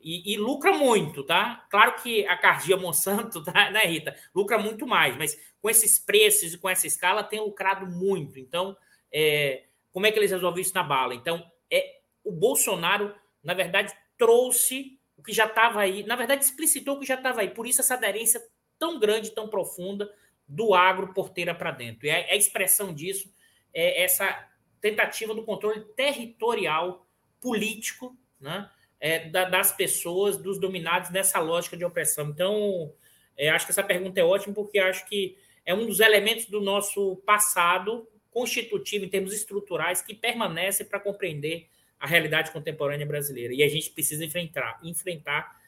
[0.00, 1.66] E, e, lucra muito, tá?
[1.70, 4.14] Claro que a Cardia Monsanto, tá, né, Rita?
[4.34, 8.38] Lucra muito mais, mas com esses preços e com essa escala tem lucrado muito.
[8.38, 8.76] Então,
[9.10, 11.14] é, como é que eles resolveram isso na bala?
[11.14, 16.96] Então, é o Bolsonaro, na verdade, trouxe o que já estava aí, na verdade, explicitou
[16.96, 17.50] o que já estava aí.
[17.50, 18.42] Por isso, essa aderência
[18.76, 20.12] tão grande, tão profunda
[20.48, 22.08] do agro porteira para dentro.
[22.08, 23.32] E a, a, expressão disso
[23.72, 24.48] é essa
[24.80, 27.06] tentativa do controle territorial,
[27.40, 32.30] político, né, é, da, das pessoas, dos dominados nessa lógica de opressão.
[32.30, 32.92] Então,
[33.36, 36.60] é, acho que essa pergunta é ótima, porque acho que é um dos elementos do
[36.60, 41.68] nosso passado constitutivo, em termos estruturais, que permanece para compreender
[42.00, 43.54] a realidade contemporânea brasileira.
[43.54, 45.62] E a gente precisa enfrentar, enfrentar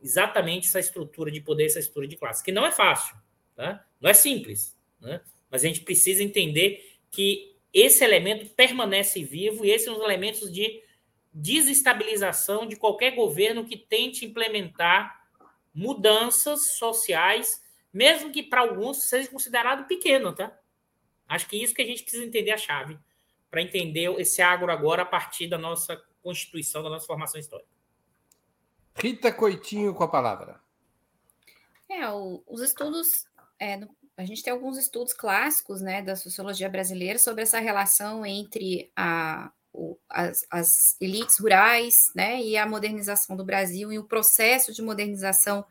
[0.00, 3.16] exatamente essa estrutura de poder, essa estrutura de classe, que não é fácil,
[3.56, 3.84] tá?
[3.98, 5.22] não é simples, né?
[5.50, 10.52] mas a gente precisa entender que esse elemento permanece vivo e esses são os elementos
[10.52, 10.82] de
[11.32, 15.24] desestabilização de qualquer governo que tente implementar
[15.72, 20.56] mudanças sociais, mesmo que para alguns seja considerado pequeno, tá?
[21.30, 22.98] Acho que isso que a gente precisa entender a chave
[23.48, 27.70] para entender esse agro agora a partir da nossa constituição, da nossa formação histórica.
[28.96, 30.60] Rita Coitinho com a palavra.
[31.88, 33.26] É, o, os estudos,
[33.60, 38.26] é, no, a gente tem alguns estudos clássicos né, da sociologia brasileira sobre essa relação
[38.26, 44.04] entre a, o, as, as, elites rurais né, e a modernização do Brasil e o
[44.04, 45.64] processo de modernização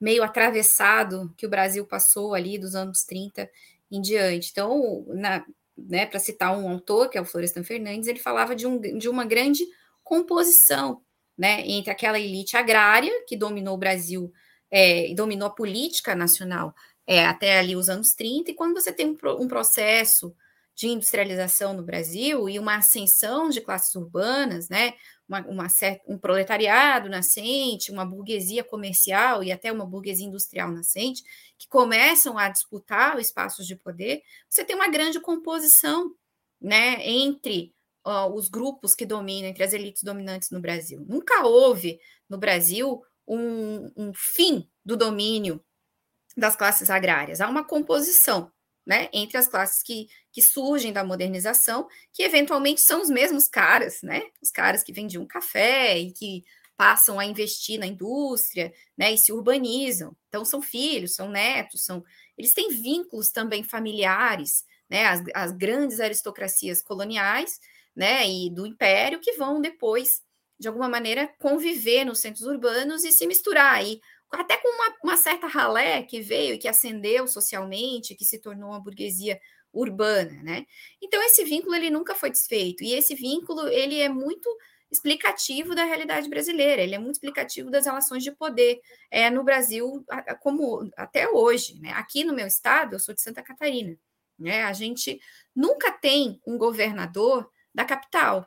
[0.00, 3.50] meio atravessado que o Brasil passou ali dos anos 30
[3.90, 4.50] em diante.
[4.50, 5.44] Então, na,
[5.76, 9.08] né, para citar um autor, que é o Florestan Fernandes, ele falava de, um, de
[9.08, 9.64] uma grande
[10.02, 11.02] composição
[11.36, 14.32] né, entre aquela elite agrária que dominou o Brasil
[14.70, 16.74] é, dominou a política nacional
[17.06, 20.34] é, até ali os anos 30, e quando você tem um, um processo
[20.80, 24.94] de industrialização no Brasil e uma ascensão de classes urbanas, né,
[25.28, 25.66] uma, uma
[26.08, 31.22] um proletariado nascente, uma burguesia comercial e até uma burguesia industrial nascente,
[31.58, 36.14] que começam a disputar espaços de poder, você tem uma grande composição
[36.58, 37.74] né, entre
[38.06, 41.04] uh, os grupos que dominam, entre as elites dominantes no Brasil.
[41.06, 45.62] Nunca houve no Brasil um, um fim do domínio
[46.34, 47.42] das classes agrárias.
[47.42, 48.50] Há uma composição
[48.90, 54.02] né, entre as classes que, que surgem da modernização, que eventualmente são os mesmos caras,
[54.02, 56.42] né, os caras que vendiam café e que
[56.76, 60.16] passam a investir na indústria, né, e se urbanizam.
[60.26, 62.02] Então são filhos, são netos, são
[62.36, 67.60] eles têm vínculos também familiares, né, as, as grandes aristocracias coloniais,
[67.94, 70.08] né, e do império que vão depois
[70.58, 74.00] de alguma maneira conviver nos centros urbanos e se misturar aí
[74.32, 78.70] até com uma, uma certa ralé que veio e que ascendeu socialmente, que se tornou
[78.70, 79.40] uma burguesia
[79.72, 80.66] urbana, né?
[81.00, 84.48] Então esse vínculo ele nunca foi desfeito e esse vínculo ele é muito
[84.90, 90.04] explicativo da realidade brasileira, ele é muito explicativo das relações de poder é, no Brasil,
[90.40, 91.78] como até hoje.
[91.78, 91.92] Né?
[91.92, 93.96] Aqui no meu estado, eu sou de Santa Catarina,
[94.36, 94.64] né?
[94.64, 95.20] a gente
[95.54, 98.44] nunca tem um governador da capital.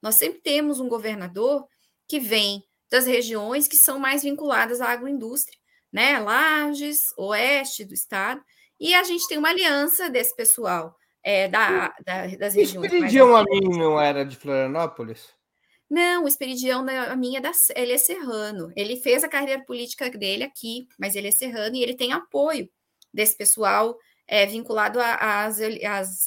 [0.00, 1.68] Nós sempre temos um governador
[2.08, 5.58] que vem das regiões que são mais vinculadas à agroindústria,
[5.90, 6.18] né?
[6.18, 8.42] Lages, oeste do estado,
[8.78, 12.92] e a gente tem uma aliança desse pessoal é, da, da, das regiões.
[12.92, 15.30] Esperidião a mim não era de Florianópolis?
[15.88, 18.70] Não, o Esperidião a minha da, ele é serrano.
[18.76, 22.68] Ele fez a carreira política dele aqui, mas ele é serrano e ele tem apoio
[23.12, 24.98] desse pessoal é, vinculado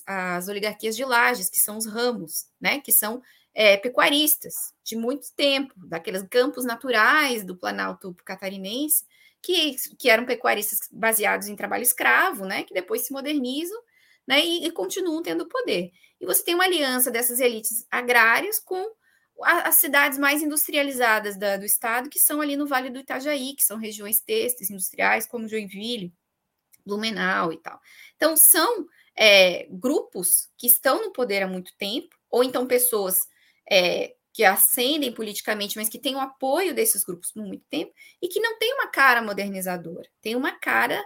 [0.05, 2.79] às oligarquias de lajes, que são os ramos, né?
[2.79, 3.21] Que são
[3.55, 9.05] é, pecuaristas de muito tempo, daqueles campos naturais do Planalto catarinense,
[9.41, 12.63] que, que eram pecuaristas baseados em trabalho escravo, né?
[12.63, 13.79] Que depois se modernizam
[14.27, 15.91] né, e, e continuam tendo poder.
[16.19, 18.91] E você tem uma aliança dessas elites agrárias com
[19.41, 23.63] as cidades mais industrializadas da, do estado, que são ali no Vale do Itajaí, que
[23.63, 26.13] são regiões têxteis industriais, como Joinville,
[26.85, 27.79] Blumenau e tal.
[28.15, 33.27] Então, são é, grupos que estão no poder há muito tempo, ou então pessoas
[33.69, 38.27] é, que ascendem politicamente, mas que têm o apoio desses grupos por muito tempo, e
[38.27, 41.01] que não têm uma cara modernizadora, tem uma cara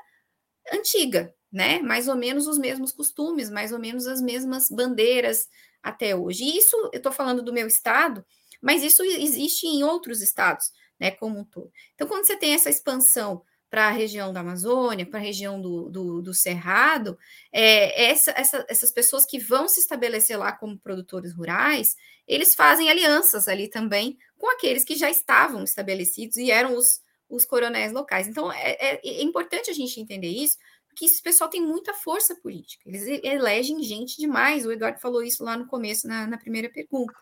[0.74, 1.80] antiga, né?
[1.80, 5.48] Mais ou menos os mesmos costumes, mais ou menos as mesmas bandeiras,
[5.82, 6.44] até hoje.
[6.44, 8.26] E isso, eu estou falando do meu estado,
[8.62, 11.72] mas isso existe em outros estados, né, como um todo.
[11.96, 15.90] Então, quando você tem essa expansão para a região da Amazônia, para a região do,
[15.90, 17.18] do, do Cerrado,
[17.52, 21.96] é, essa, essa, essas pessoas que vão se estabelecer lá como produtores rurais,
[22.28, 27.46] eles fazem alianças ali também com aqueles que já estavam estabelecidos e eram os, os
[27.46, 28.28] coronéis locais.
[28.28, 30.58] Então, é, é, é importante a gente entender isso,
[31.00, 32.84] que esse pessoal tem muita força política.
[32.86, 34.66] Eles elegem gente demais.
[34.66, 37.14] O Eduardo falou isso lá no começo, na, na primeira pergunta.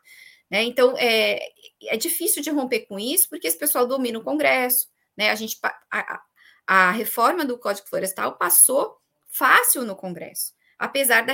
[0.50, 0.64] Né?
[0.64, 1.40] Então, é,
[1.84, 4.90] é difícil de romper com isso, porque esse pessoal domina o Congresso.
[5.16, 5.30] Né?
[5.30, 6.24] A, gente, a, a
[6.92, 11.34] reforma do Código Florestal passou fácil no Congresso, apesar da,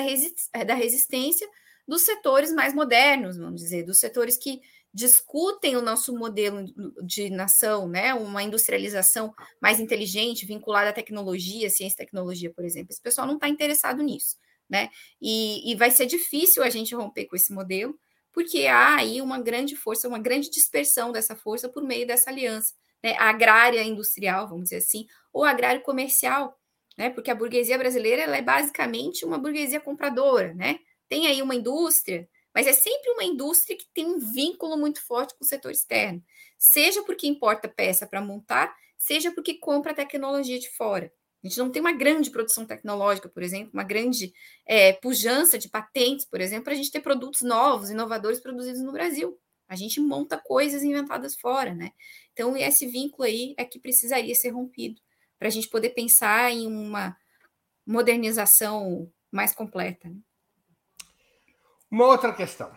[0.64, 1.48] da resistência
[1.88, 4.62] dos setores mais modernos, vamos dizer, dos setores que
[4.94, 6.66] discutem o nosso modelo
[7.04, 8.14] de nação, né?
[8.14, 12.92] Uma industrialização mais inteligente, vinculada à tecnologia, ciência e tecnologia, por exemplo.
[12.92, 14.38] Esse pessoal não está interessado nisso,
[14.70, 14.90] né?
[15.20, 17.98] E, e vai ser difícil a gente romper com esse modelo,
[18.32, 22.76] porque há aí uma grande força, uma grande dispersão dessa força por meio dessa aliança,
[23.04, 23.16] né?
[23.18, 26.58] agrária industrial, vamos dizer assim, ou agrário comercial,
[26.98, 27.10] né?
[27.10, 30.80] Porque a burguesia brasileira é basicamente uma burguesia compradora, né?
[31.10, 35.36] Tem aí uma indústria mas é sempre uma indústria que tem um vínculo muito forte
[35.36, 36.24] com o setor externo,
[36.58, 41.12] seja porque importa peça para montar, seja porque compra tecnologia de fora.
[41.44, 44.32] A gente não tem uma grande produção tecnológica, por exemplo, uma grande
[44.66, 48.94] é, pujança de patentes, por exemplo, para a gente ter produtos novos, inovadores produzidos no
[48.94, 49.38] Brasil.
[49.74, 51.94] A gente monta coisas inventadas fora, né?
[52.32, 55.02] Então, esse vínculo aí é que precisaria ser rompido
[55.40, 57.18] para a gente poder pensar em uma
[57.84, 60.08] modernização mais completa.
[60.08, 60.18] Né?
[61.90, 62.72] Uma outra questão.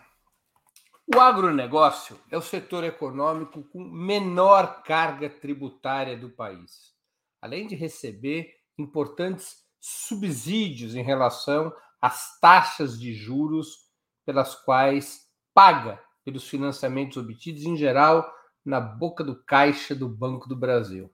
[1.15, 6.95] O agronegócio é o setor econômico com menor carga tributária do país,
[7.39, 13.85] além de receber importantes subsídios em relação às taxas de juros
[14.25, 18.29] pelas quais paga pelos financiamentos obtidos, em geral,
[18.65, 21.09] na boca do caixa do Banco do Brasil.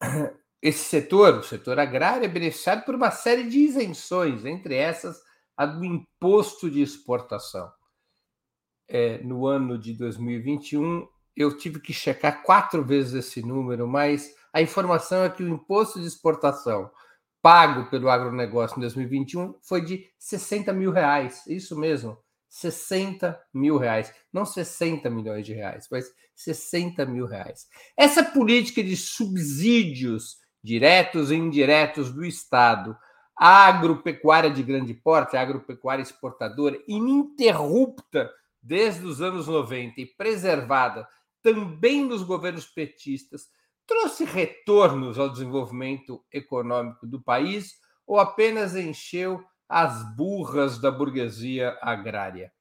[0.60, 5.22] Esse setor, o setor agrário, é beneficiado por uma série de isenções, entre essas
[5.56, 7.70] a do imposto de exportação.
[8.88, 14.60] É, no ano de 2021, eu tive que checar quatro vezes esse número, mas a
[14.60, 16.90] informação é que o imposto de exportação
[17.40, 21.46] pago pelo agronegócio em 2021 foi de 60 mil reais.
[21.46, 22.18] Isso mesmo,
[22.52, 24.12] 60 mil reais.
[24.30, 27.66] Não 60 milhões de reais, mas 60 mil reais.
[27.96, 32.96] Essa política de subsídios diretos e indiretos do Estado
[33.34, 38.30] a agropecuária de grande porte, a agropecuária exportadora, ininterrupta
[38.62, 41.08] desde os anos 90 e preservada
[41.42, 43.48] também nos governos petistas,
[43.86, 47.72] trouxe retornos ao desenvolvimento econômico do país
[48.06, 49.42] ou apenas encheu
[49.72, 52.52] as burras da burguesia agrária?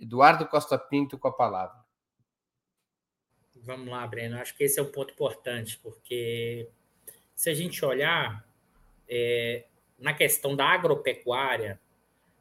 [0.00, 1.78] Eduardo Costa Pinto com a palavra.
[3.56, 4.38] Vamos lá, Breno.
[4.38, 6.68] Acho que esse é um ponto importante, porque
[7.34, 8.46] se a gente olhar,
[9.08, 9.66] é,
[9.98, 11.78] na questão da agropecuária,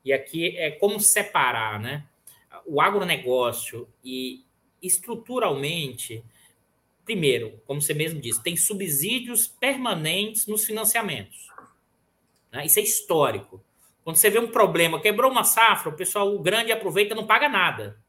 [0.06, 2.08] e aqui é como separar, né?
[2.66, 4.46] O agronegócio e
[4.82, 6.24] estruturalmente
[7.08, 11.48] primeiro, como você mesmo disse, tem subsídios permanentes nos financiamentos.
[12.52, 12.66] Né?
[12.66, 13.64] Isso é histórico.
[14.08, 17.50] Quando você vê um problema, quebrou uma safra, o pessoal o grande aproveita não paga
[17.50, 18.02] nada.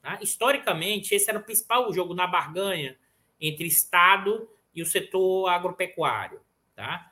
[0.00, 0.16] Tá?
[0.22, 2.96] Historicamente, esse era o principal jogo na barganha
[3.40, 6.40] entre Estado e o setor agropecuário.
[6.76, 7.10] Tá?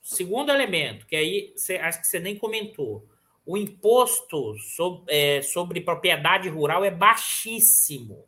[0.00, 3.08] Segundo elemento, que aí acho que você nem comentou,
[3.44, 8.24] o imposto sobre, é, sobre propriedade rural é baixíssimo.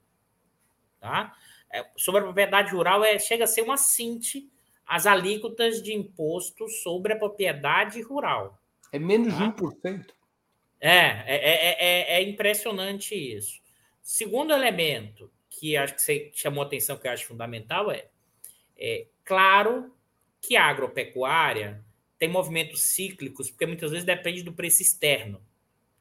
[0.98, 1.32] Tá?
[1.72, 4.50] É, sobre a propriedade rural é, chega a ser uma cinte
[4.84, 8.60] as alíquotas de imposto sobre a propriedade rural.
[8.92, 9.46] É menos tá?
[9.46, 10.06] de 1%.
[10.80, 13.60] É, é, é, é, é impressionante isso.
[14.02, 18.06] Segundo elemento que acho que você chamou a atenção, que eu acho fundamental, é,
[18.76, 19.94] é claro
[20.40, 21.84] que a agropecuária
[22.18, 25.40] tem movimentos cíclicos, porque muitas vezes depende do preço externo.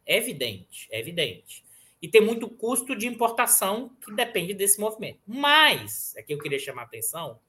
[0.05, 1.63] É evidente, é evidente.
[2.01, 5.19] E tem muito custo de importação que depende desse movimento.
[5.25, 7.39] Mas, aqui eu queria chamar a atenção,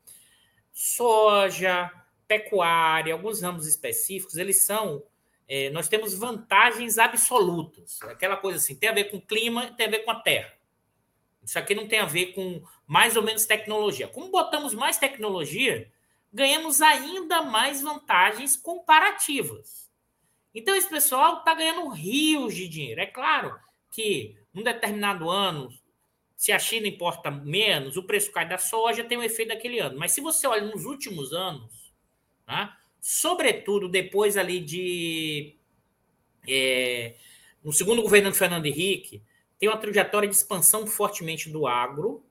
[0.72, 1.92] soja,
[2.26, 5.02] pecuária, alguns ramos específicos, eles são.
[5.48, 8.00] É, nós temos vantagens absolutas.
[8.02, 10.52] Aquela coisa assim, tem a ver com o clima, tem a ver com a terra.
[11.42, 14.08] Isso aqui não tem a ver com mais ou menos tecnologia.
[14.08, 15.90] Como botamos mais tecnologia,
[16.32, 19.88] ganhamos ainda mais vantagens comparativas.
[20.52, 23.00] Então, esse pessoal está ganhando rios de dinheiro.
[23.00, 23.56] É claro
[23.92, 25.72] que, num determinado ano,
[26.36, 29.98] se a China importa menos, o preço cai da soja, tem um efeito daquele ano.
[29.98, 31.92] Mas se você olha nos últimos anos,
[32.44, 32.76] tá?
[33.00, 35.56] Sobretudo depois ali de.
[36.48, 37.14] É,
[37.62, 39.22] no segundo governo do Fernando Henrique,
[39.58, 42.24] tem uma trajetória de expansão fortemente do agro,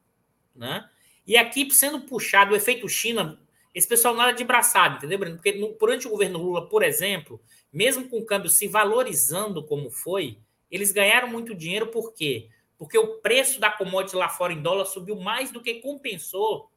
[0.55, 0.89] né?
[1.27, 3.39] E aqui sendo puxado o efeito China,
[3.73, 5.19] esse pessoal nada de braçado, entendeu?
[5.19, 7.41] Porque no, durante o governo Lula, por exemplo,
[7.73, 10.37] mesmo com o câmbio se valorizando como foi,
[10.71, 12.49] eles ganharam muito dinheiro por quê?
[12.77, 16.69] porque o preço da commodity lá fora em dólar subiu mais do que compensou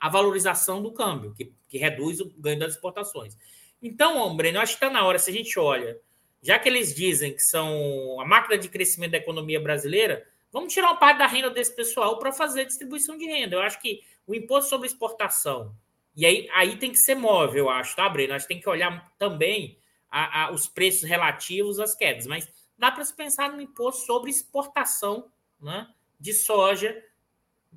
[0.00, 3.36] a valorização do câmbio, que, que reduz o ganho das exportações.
[3.82, 6.00] Então, Breno, eu acho que está na hora, se a gente olha,
[6.42, 10.88] já que eles dizem que são a máquina de crescimento da economia brasileira, vamos tirar
[10.88, 13.56] uma parte da renda desse pessoal para fazer distribuição de renda.
[13.56, 15.74] Eu acho que o imposto sobre exportação,
[16.16, 18.32] e aí, aí tem que ser móvel, eu acho, tá, Breno?
[18.32, 19.78] Nós tem que olhar também
[20.10, 24.30] a, a, os preços relativos às quedas, mas dá para se pensar no imposto sobre
[24.30, 25.30] exportação
[25.60, 25.86] né,
[26.18, 27.02] de soja,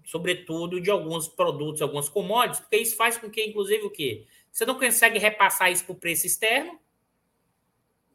[0.05, 4.25] sobretudo de alguns produtos, algumas commodities, porque isso faz com que, inclusive, o quê?
[4.51, 6.79] Você não consegue repassar isso para o preço externo.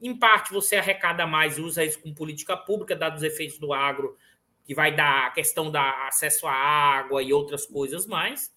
[0.01, 3.73] Em parte, você arrecada mais e usa isso com política pública, dados os efeitos do
[3.73, 4.17] agro,
[4.65, 8.53] que vai dar a questão da acesso à água e outras coisas mais.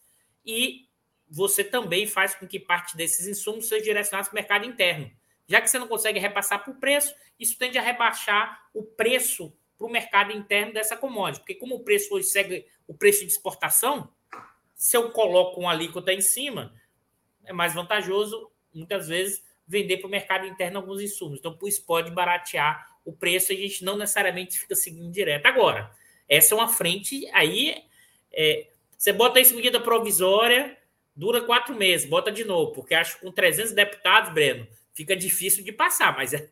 [0.46, 0.88] E
[1.28, 5.10] você também faz com que parte desses insumos seja direcionados para o mercado interno.
[5.48, 9.88] Já que você não consegue repassar por preço, isso tende a rebaixar o preço para
[9.88, 11.40] o mercado interno dessa commodity.
[11.40, 14.08] Porque como o preço hoje segue o preço de exportação,
[14.76, 16.72] se eu coloco uma alíquota em cima,
[17.44, 21.40] é mais vantajoso, muitas vezes, vender para o mercado interno alguns insumos.
[21.40, 25.48] Então, isso pode baratear o preço a gente não necessariamente fica seguindo direto.
[25.48, 25.92] Agora,
[26.30, 27.84] essa é uma frente, aí
[28.32, 30.78] é, você bota isso medida provisória,
[31.16, 35.64] dura quatro meses, bota de novo, porque acho que com 300 deputados, Breno, fica difícil
[35.64, 36.50] de passar, mas é,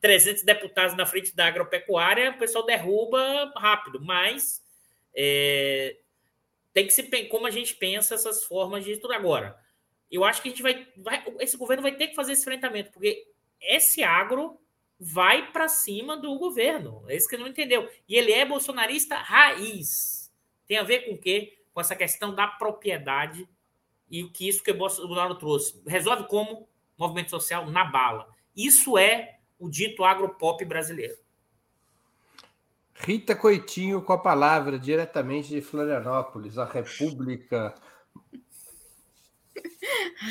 [0.00, 4.62] 300 deputados na frente da agropecuária, o pessoal derruba rápido, mas
[5.14, 5.96] é,
[6.72, 9.58] tem que se como a gente pensa essas formas de tudo agora.
[10.10, 12.92] Eu acho que a gente vai, vai esse governo vai ter que fazer esse enfrentamento,
[12.92, 13.26] porque
[13.60, 14.60] esse agro
[14.98, 17.04] vai para cima do governo.
[17.08, 17.90] É isso que não entendeu.
[18.08, 20.32] E ele é bolsonarista raiz.
[20.66, 21.58] Tem a ver com o quê?
[21.72, 23.48] Com essa questão da propriedade
[24.10, 25.82] e o que isso que o Bolsonaro trouxe.
[25.86, 26.68] Resolve como?
[26.98, 28.28] Movimento social na bala.
[28.56, 31.16] Isso é o dito agropop brasileiro.
[32.94, 37.74] Rita Coitinho com a palavra diretamente de Florianópolis, a República.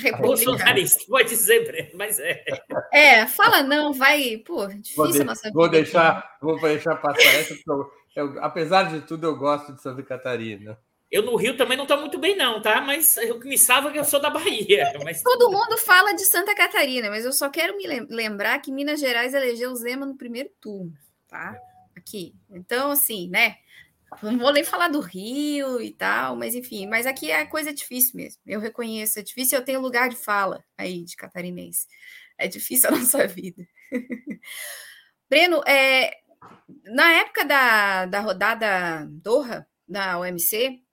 [0.02, 0.18] República.
[0.18, 2.44] Bolsonarista, pode dizer, mas é.
[2.92, 4.38] É, fala não, vai.
[4.38, 8.44] Pô, difícil vou de, a nossa vou Deixar, vou deixar passar essa, porque eu, eu,
[8.44, 10.78] apesar de tudo, eu gosto de Santa Catarina.
[11.16, 12.82] Eu no Rio também não estou muito bem, não, tá?
[12.82, 14.92] Mas que me salva é que eu sou da Bahia.
[15.02, 15.24] Mas...
[15.24, 19.34] Todo mundo fala de Santa Catarina, mas eu só quero me lembrar que Minas Gerais
[19.34, 20.92] elegeu o Zema no primeiro turno,
[21.30, 21.58] tá?
[21.96, 22.36] Aqui.
[22.52, 23.56] Então, assim, né?
[24.22, 27.74] Não vou nem falar do Rio e tal, mas enfim, mas aqui a coisa é
[27.74, 28.42] difícil mesmo.
[28.46, 31.88] Eu reconheço, é difícil, eu tenho lugar de fala aí de catarinense.
[32.38, 33.66] É difícil a nossa vida.
[35.30, 36.12] Breno, é,
[36.84, 40.84] na época da, da rodada Doha, da OMC,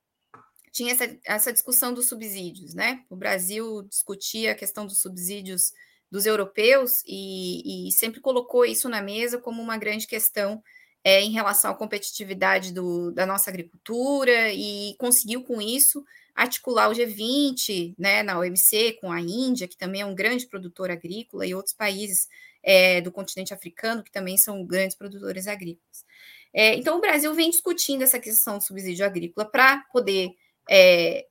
[0.73, 3.05] tinha essa, essa discussão dos subsídios, né?
[3.11, 5.73] O Brasil discutia a questão dos subsídios
[6.11, 10.63] dos europeus e, e sempre colocou isso na mesa como uma grande questão
[11.05, 16.05] é, em relação à competitividade do, da nossa agricultura e conseguiu com isso
[16.35, 20.91] articular o G20 né, na OMC com a Índia, que também é um grande produtor
[20.91, 22.29] agrícola, e outros países
[22.63, 26.05] é, do continente africano, que também são grandes produtores agrícolas.
[26.55, 30.31] É, então, o Brasil vem discutindo essa questão do subsídio agrícola para poder
[30.69, 31.27] é,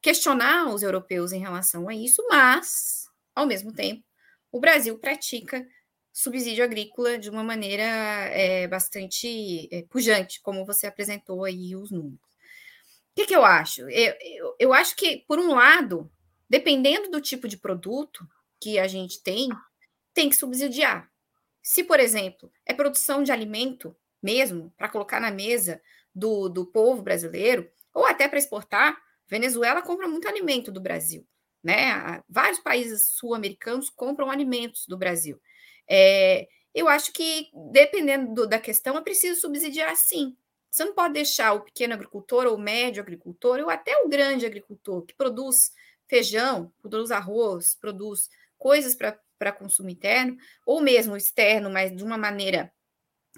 [0.00, 4.04] questionar os europeus em relação a isso, mas, ao mesmo tempo,
[4.52, 5.66] o Brasil pratica
[6.12, 12.20] subsídio agrícola de uma maneira é, bastante é, pujante, como você apresentou aí os números.
[12.20, 13.82] O que, que eu acho?
[13.90, 16.10] Eu, eu, eu acho que, por um lado,
[16.48, 18.26] dependendo do tipo de produto
[18.60, 19.48] que a gente tem,
[20.12, 21.10] tem que subsidiar.
[21.62, 25.82] Se, por exemplo, é produção de alimento mesmo, para colocar na mesa
[26.14, 31.26] do, do povo brasileiro, ou até para exportar, Venezuela compra muito alimento do Brasil.
[31.62, 32.22] Né?
[32.28, 35.40] Vários países sul-americanos compram alimentos do Brasil.
[35.88, 40.36] É, eu acho que, dependendo do, da questão, é preciso subsidiar sim.
[40.70, 44.44] Você não pode deixar o pequeno agricultor, ou o médio agricultor, ou até o grande
[44.44, 45.70] agricultor, que produz
[46.08, 48.28] feijão, produz arroz, produz
[48.58, 50.36] coisas para consumo interno,
[50.66, 52.72] ou mesmo externo, mas de uma maneira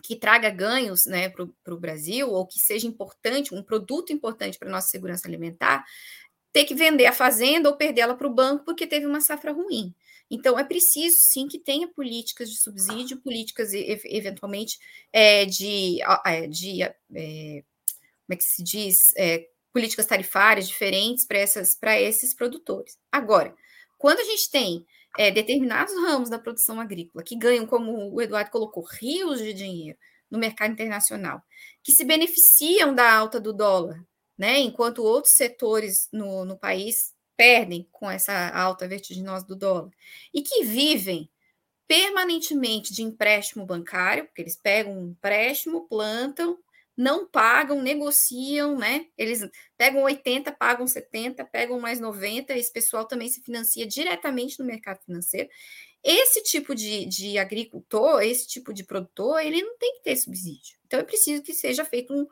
[0.02, 4.68] que traga ganhos né, para o Brasil, ou que seja importante, um produto importante para
[4.68, 5.84] a nossa segurança alimentar,
[6.52, 9.52] ter que vender a fazenda ou perder ela para o banco porque teve uma safra
[9.52, 9.94] ruim.
[10.30, 14.78] Então, é preciso, sim, que tenha políticas de subsídio, políticas, eventualmente,
[15.12, 22.00] é, de, é, de é, como é que se diz, é, políticas tarifárias diferentes para
[22.00, 22.98] esses produtores.
[23.12, 23.54] Agora,
[23.98, 24.84] quando a gente tem
[25.18, 29.98] é, determinados ramos da produção agrícola que ganham, como o Eduardo colocou, rios de dinheiro
[30.30, 31.42] no mercado internacional,
[31.82, 34.04] que se beneficiam da alta do dólar,
[34.36, 39.90] né, enquanto outros setores no, no país perdem com essa alta vertiginosa do dólar,
[40.32, 41.30] e que vivem
[41.86, 46.58] permanentemente de empréstimo bancário, porque eles pegam um empréstimo, plantam,
[46.96, 49.06] não pagam, negociam, né?
[49.18, 54.64] Eles pegam 80, pagam 70, pegam mais 90, esse pessoal também se financia diretamente no
[54.64, 55.48] mercado financeiro.
[56.02, 60.78] Esse tipo de, de agricultor, esse tipo de produtor, ele não tem que ter subsídio.
[60.86, 62.26] Então é preciso que seja feito um,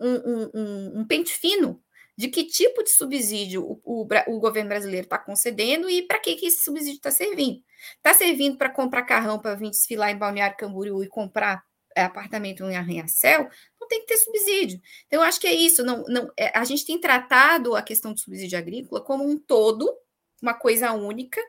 [0.00, 1.82] um, um, um pente fino
[2.16, 6.34] de que tipo de subsídio o, o, o governo brasileiro está concedendo e para que,
[6.34, 7.62] que esse subsídio está servindo.
[7.96, 11.64] Está servindo para comprar carrão para vir desfilar em Balneário Camboriú e comprar
[11.96, 13.48] apartamento em arranha-céu,
[13.80, 14.80] não tem que ter subsídio.
[15.06, 15.84] Então, eu acho que é isso.
[15.84, 19.92] Não, não, é, a gente tem tratado a questão do subsídio agrícola como um todo,
[20.40, 21.40] uma coisa única,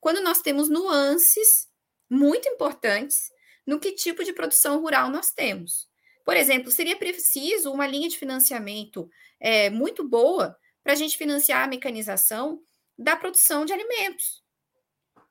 [0.00, 1.68] quando nós temos nuances
[2.08, 3.30] muito importantes
[3.66, 5.88] no que tipo de produção rural nós temos.
[6.24, 9.08] Por exemplo, seria preciso uma linha de financiamento
[9.40, 12.60] é, muito boa para a gente financiar a mecanização
[12.98, 14.42] da produção de alimentos.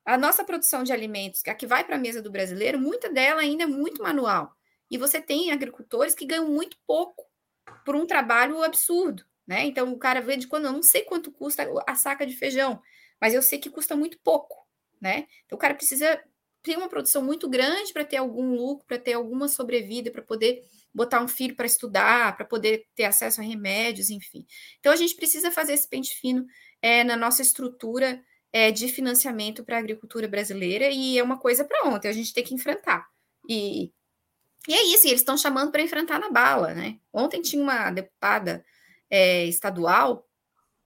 [0.05, 3.41] A nossa produção de alimentos, a que vai para a mesa do brasileiro, muita dela
[3.41, 4.55] ainda é muito manual.
[4.89, 7.25] E você tem agricultores que ganham muito pouco
[7.86, 9.65] por um trabalho absurdo, né?
[9.65, 12.81] Então o cara vende quando eu não sei quanto custa a saca de feijão,
[13.19, 14.67] mas eu sei que custa muito pouco,
[15.01, 15.27] né?
[15.45, 16.21] Então o cara precisa
[16.65, 20.63] ter uma produção muito grande para ter algum lucro, para ter alguma sobrevida, para poder
[20.91, 24.45] botar um filho para estudar, para poder ter acesso a remédios, enfim.
[24.79, 26.45] Então a gente precisa fazer esse pente fino
[26.81, 31.63] é, na nossa estrutura é, de financiamento para a agricultura brasileira e é uma coisa
[31.63, 33.05] para ontem, a gente tem que enfrentar.
[33.47, 33.91] E
[34.68, 36.99] e é isso, eles estão chamando para enfrentar na bala, né?
[37.13, 38.66] Ontem tinha uma deputada
[39.09, 40.28] é, estadual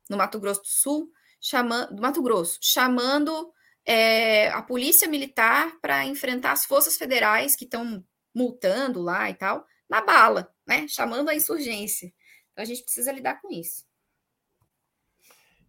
[0.09, 3.53] no Mato Grosso do Sul, chamando, do Mato Grosso, chamando
[3.85, 8.03] é, a polícia militar para enfrentar as forças federais que estão
[8.35, 10.87] multando lá e tal, na bala, né?
[10.87, 12.13] Chamando a insurgência.
[12.51, 13.87] Então a gente precisa lidar com isso.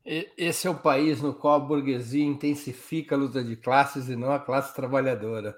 [0.04, 4.32] Esse é o país no qual a burguesia intensifica a luta de classes e não
[4.32, 5.54] a classe trabalhadora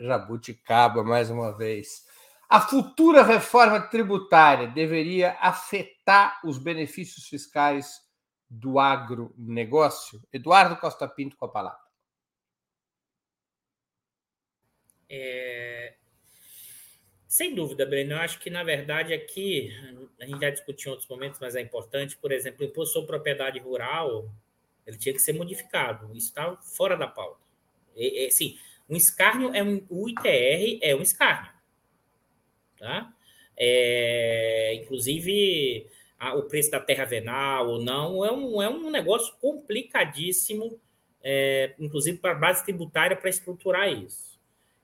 [0.00, 2.06] jabuticaba mais uma vez.
[2.48, 8.00] A futura reforma tributária deveria afetar os benefícios fiscais
[8.48, 10.22] do agronegócio?
[10.32, 11.88] Eduardo Costa Pinto com a palavra.
[15.10, 15.94] É...
[17.26, 18.14] Sem dúvida, Breno.
[18.14, 19.70] Eu acho que, na verdade, aqui,
[20.18, 23.08] a gente já discutiu em outros momentos, mas é importante, por exemplo, o imposto sobre
[23.08, 24.30] propriedade rural,
[24.86, 26.06] ele tinha que ser modificado.
[26.16, 27.40] Isso está fora da pauta.
[27.94, 28.58] E, e, sim,
[28.88, 29.84] um escárnio é um.
[29.88, 31.52] O ITR é um escárnio.
[32.78, 33.12] Tá?
[33.56, 35.86] É, inclusive,
[36.18, 40.78] a, o preço da terra venal ou não é um, é um negócio complicadíssimo,
[41.22, 44.38] é, inclusive para a base tributária, para estruturar isso.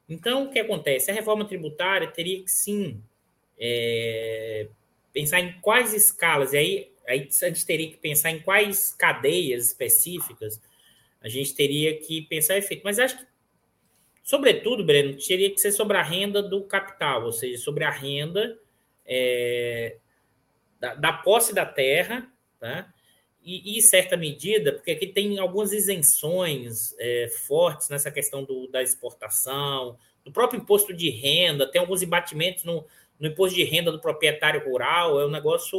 [0.09, 1.11] Então, o que acontece?
[1.11, 3.03] A reforma tributária teria que sim
[3.59, 4.69] é,
[5.13, 9.67] pensar em quais escalas, e aí, aí a gente teria que pensar em quais cadeias
[9.67, 10.61] específicas
[11.25, 12.83] a gente teria que pensar efeito.
[12.85, 13.25] Mas acho que
[14.25, 18.59] Sobretudo, Breno, teria que ser sobre a renda do capital, ou seja, sobre a renda
[19.05, 19.99] é,
[20.81, 22.27] da, da, posse da terra
[22.59, 22.91] tá?
[23.45, 28.83] E, e, certa medida, porque aqui tem algumas isenções é, fortes nessa questão do, da
[28.83, 32.87] exportação, do próprio imposto de renda, tem alguns embatimentos no,
[33.21, 35.79] no imposto de renda do proprietário rural, é um negócio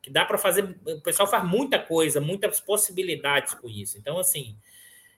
[0.00, 0.74] que dá para fazer.
[0.86, 3.98] O pessoal faz muita coisa, muitas possibilidades com isso.
[3.98, 4.56] Então, assim,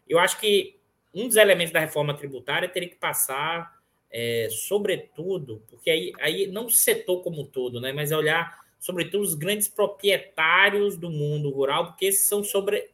[0.09, 0.82] eu acho que
[1.15, 6.67] um dos elementos da reforma tributária teria que passar, é, sobretudo, porque aí, aí não
[6.67, 11.51] o setor como um todo, né, mas é olhar sobretudo os grandes proprietários do mundo
[11.51, 12.91] rural, porque esses são sobre.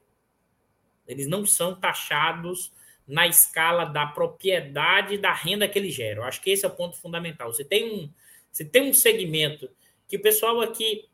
[1.07, 2.71] Eles não são taxados
[3.07, 6.25] na escala da propriedade e da renda que eles geram.
[6.25, 7.51] Acho que esse é o ponto fundamental.
[7.51, 8.13] Você tem um,
[8.53, 9.71] você tem um segmento
[10.07, 11.09] que o pessoal aqui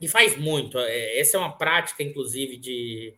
[0.00, 0.78] que faz muito.
[0.78, 3.14] É, essa é uma prática, inclusive, de,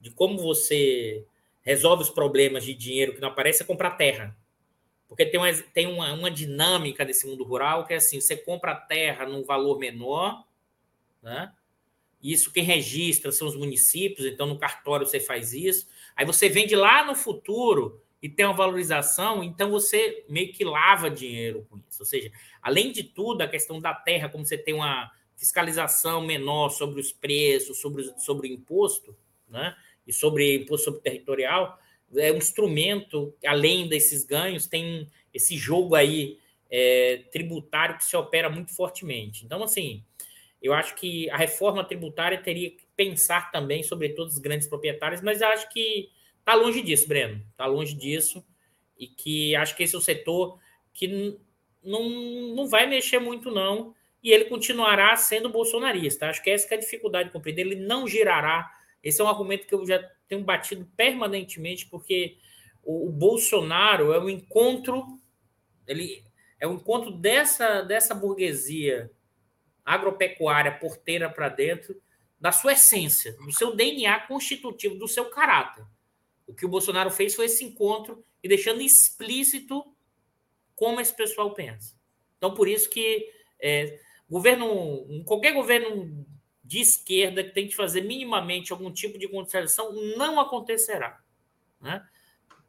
[0.00, 1.24] de como você
[1.64, 4.36] resolve os problemas de dinheiro que não aparece, é comprar terra.
[5.08, 8.74] Porque tem, uma, tem uma, uma dinâmica desse mundo rural que é assim: você compra
[8.74, 10.44] terra num valor menor,
[11.22, 11.52] né?
[12.22, 15.86] Isso quem registra são os municípios, então no cartório você faz isso.
[16.16, 21.10] Aí você vende lá no futuro e tem uma valorização, então você meio que lava
[21.10, 22.00] dinheiro com isso.
[22.00, 26.70] Ou seja, além de tudo, a questão da terra, como você tem uma fiscalização menor
[26.70, 29.14] sobre os preços, sobre, sobre o imposto,
[29.46, 29.76] né?
[30.06, 31.78] E sobre imposto sobre territorial,
[32.16, 36.38] é um instrumento, além desses ganhos, tem esse jogo aí
[36.70, 39.44] é, tributário que se opera muito fortemente.
[39.44, 40.04] Então, assim,
[40.62, 45.20] eu acho que a reforma tributária teria que pensar também sobre todos os grandes proprietários,
[45.20, 47.44] mas acho que está longe disso, Breno.
[47.50, 48.44] Está longe disso.
[48.98, 50.58] E que acho que esse é o setor
[50.92, 51.36] que
[51.82, 52.08] não,
[52.54, 53.94] não vai mexer muito, não.
[54.22, 56.28] E ele continuará sendo bolsonarista.
[56.28, 57.62] Acho que essa que é a dificuldade de compreender.
[57.62, 58.70] Ele não girará.
[59.04, 62.38] Esse é um argumento que eu já tenho batido permanentemente, porque
[62.82, 65.20] o, o Bolsonaro é um encontro,
[65.86, 66.24] ele
[66.58, 69.10] é um encontro dessa, dessa burguesia
[69.84, 72.00] agropecuária porteira para dentro,
[72.40, 75.84] da sua essência, do seu DNA constitutivo, do seu caráter.
[76.46, 79.84] O que o Bolsonaro fez foi esse encontro e deixando explícito
[80.74, 81.94] como esse pessoal pensa.
[82.38, 83.30] Então, por isso que
[83.60, 83.98] é,
[84.28, 86.26] governo, qualquer governo
[86.64, 91.20] de esquerda que tem que fazer minimamente algum tipo de concessão não acontecerá.
[91.80, 92.02] Né?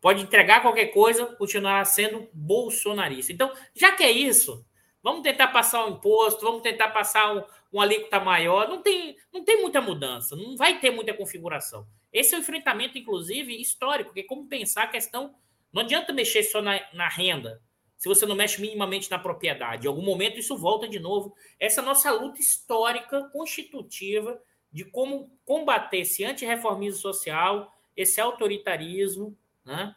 [0.01, 3.31] Pode entregar qualquer coisa, continuará sendo bolsonarista.
[3.31, 4.65] Então, já que é isso,
[5.01, 8.67] vamos tentar passar um imposto, vamos tentar passar um, um alíquota maior.
[8.67, 11.87] Não tem, não tem muita mudança, não vai ter muita configuração.
[12.11, 15.33] Esse é um enfrentamento, inclusive, histórico, porque como pensar a questão.
[15.71, 17.61] Não adianta mexer só na, na renda,
[17.97, 19.85] se você não mexe minimamente na propriedade.
[19.85, 21.35] Em algum momento isso volta de novo.
[21.59, 24.41] Essa nossa luta histórica, constitutiva,
[24.71, 29.95] de como combater esse antirreformismo social, esse autoritarismo, né?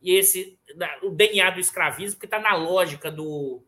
[0.00, 0.58] e esse
[1.02, 3.62] o DNA do escravismo, que está na lógica do,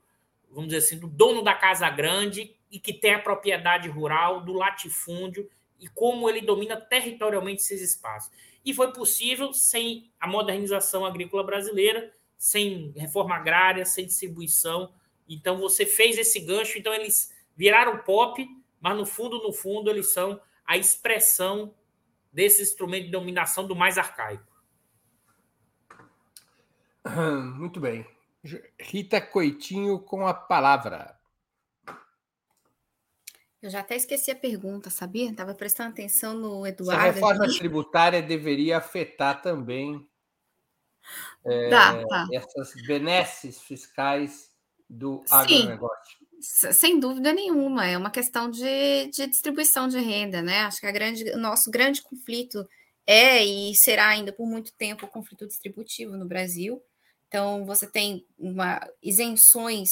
[0.51, 4.53] vamos dizer assim, do dono da casa grande e que tem a propriedade rural, do
[4.53, 8.31] latifúndio, e como ele domina territorialmente esses espaços.
[8.65, 12.13] E foi possível sem a modernização agrícola brasileira,
[12.43, 14.93] sem reforma agrária, sem distribuição.
[15.29, 18.45] Então você fez esse gancho, então eles viraram pop,
[18.81, 21.73] mas no fundo, no fundo, eles são a expressão
[22.33, 24.61] desse instrumento de dominação do mais arcaico.
[27.57, 28.05] Muito bem.
[28.77, 31.17] Rita Coitinho com a palavra.
[33.63, 35.31] Eu já até esqueci a pergunta, sabia?
[35.31, 37.01] Estava prestando atenção no Eduardo.
[37.01, 40.05] Se a reforma tributária deveria afetar também
[41.45, 42.29] é, tá, tá.
[42.33, 44.51] essas benesses fiscais
[44.89, 46.19] do Sim, agronegócio.
[46.41, 50.61] Sem dúvida nenhuma, é uma questão de, de distribuição de renda, né?
[50.61, 52.69] Acho que a grande, o nosso grande conflito
[53.07, 56.83] é e será ainda por muito tempo o conflito distributivo no Brasil.
[57.29, 59.89] Então, você tem uma, isenções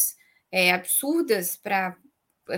[0.50, 1.96] é, absurdas para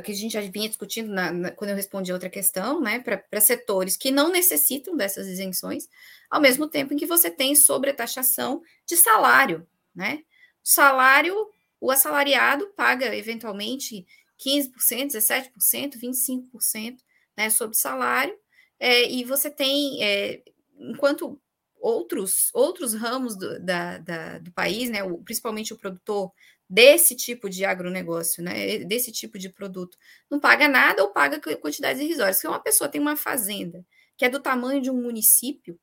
[0.00, 3.00] que a gente já vinha discutindo na, na, quando eu respondi a outra questão, né,
[3.00, 5.88] para setores que não necessitam dessas isenções,
[6.30, 10.22] ao mesmo tempo em que você tem sobretaxação de salário, né?
[10.62, 11.34] Salário,
[11.80, 14.06] o assalariado paga eventualmente
[14.38, 16.98] 15%, 17%, 25%
[17.36, 18.36] né, sobre salário,
[18.78, 20.42] é, e você tem, é,
[20.78, 21.40] enquanto
[21.80, 26.32] outros, outros ramos do, da, da, do país, né, o, principalmente o produtor
[26.72, 29.98] desse tipo de agronegócio, né, desse tipo de produto,
[30.30, 32.38] não paga nada ou paga quantidades irrisórias.
[32.38, 33.84] Se uma pessoa tem uma fazenda
[34.16, 35.78] que é do tamanho de um município,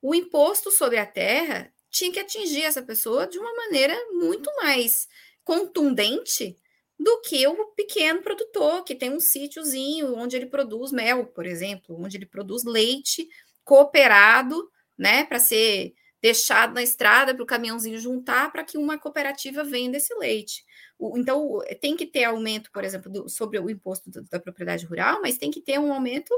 [0.00, 5.08] o imposto sobre a terra tinha que atingir essa pessoa de uma maneira muito mais
[5.42, 6.56] contundente
[6.96, 12.00] do que o pequeno produtor que tem um sítiozinho onde ele produz mel, por exemplo,
[12.00, 13.28] onde ele produz leite
[13.64, 19.64] cooperado, né, para ser deixado na estrada para o caminhãozinho juntar para que uma cooperativa
[19.64, 20.64] venda esse leite.
[21.16, 25.36] Então, tem que ter aumento, por exemplo, do, sobre o imposto da propriedade rural, mas
[25.36, 26.32] tem que ter um aumento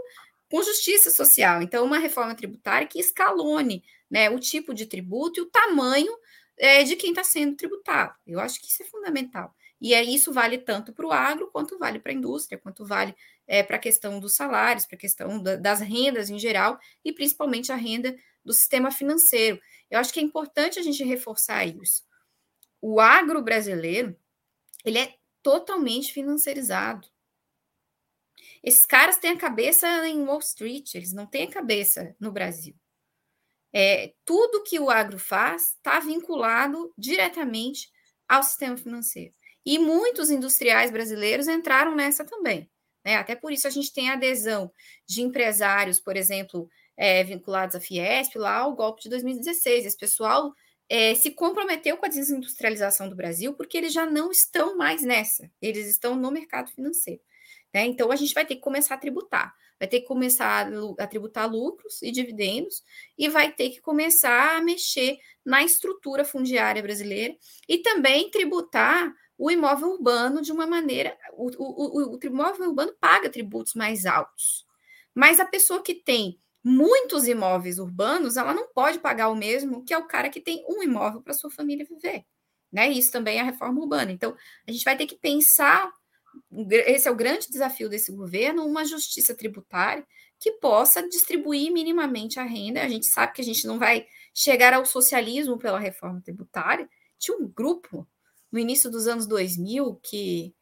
[0.51, 1.61] com justiça social.
[1.61, 6.17] Então, uma reforma tributária que escalone né, o tipo de tributo e o tamanho
[6.57, 8.15] é, de quem está sendo tributado.
[8.27, 9.55] Eu acho que isso é fundamental.
[9.81, 13.15] E é, isso vale tanto para o agro, quanto vale para a indústria, quanto vale
[13.47, 17.13] é, para a questão dos salários, para a questão da, das rendas em geral, e
[17.13, 19.61] principalmente a renda do sistema financeiro.
[19.95, 22.03] Eu acho que é importante a gente reforçar isso.
[22.83, 24.19] O agro brasileiro,
[24.85, 27.07] ele é totalmente financiarizado.
[28.61, 32.75] Esses caras têm a cabeça em Wall Street, eles não têm a cabeça no Brasil.
[33.73, 37.89] É, tudo que o agro faz está vinculado diretamente
[38.29, 39.33] ao sistema financeiro.
[39.65, 42.69] E muitos industriais brasileiros entraram nessa também.
[43.05, 43.15] Né?
[43.15, 44.73] Até por isso a gente tem adesão
[45.07, 49.87] de empresários, por exemplo, é, vinculados à Fiesp, lá ao golpe de 2016.
[49.87, 50.53] Esse pessoal
[50.89, 55.51] é, se comprometeu com a desindustrialização do Brasil porque eles já não estão mais nessa,
[55.61, 57.21] eles estão no mercado financeiro.
[57.73, 57.87] Né?
[57.87, 61.51] Então a gente vai ter que começar a tributar, vai ter que começar a tributar
[61.51, 62.83] lucros e dividendos
[63.19, 67.35] e vai ter que começar a mexer na estrutura fundiária brasileira
[67.69, 71.17] e também tributar o imóvel urbano de uma maneira.
[71.33, 74.65] O, o, o, o imóvel urbano paga tributos mais altos.
[75.13, 79.93] Mas a pessoa que tem muitos imóveis urbanos, ela não pode pagar o mesmo que
[79.93, 82.25] é o cara que tem um imóvel para sua família viver.
[82.73, 82.89] Né?
[82.89, 84.11] Isso também é a reforma urbana.
[84.11, 84.35] Então,
[84.67, 85.93] a gente vai ter que pensar,
[86.71, 90.07] esse é o grande desafio desse governo, uma justiça tributária
[90.41, 92.83] que possa distribuir minimamente a renda.
[92.83, 96.89] A gente sabe que a gente não vai chegar ao socialismo pela reforma tributária.
[97.19, 98.09] Tinha um grupo
[98.51, 100.55] no início dos anos 2000, que,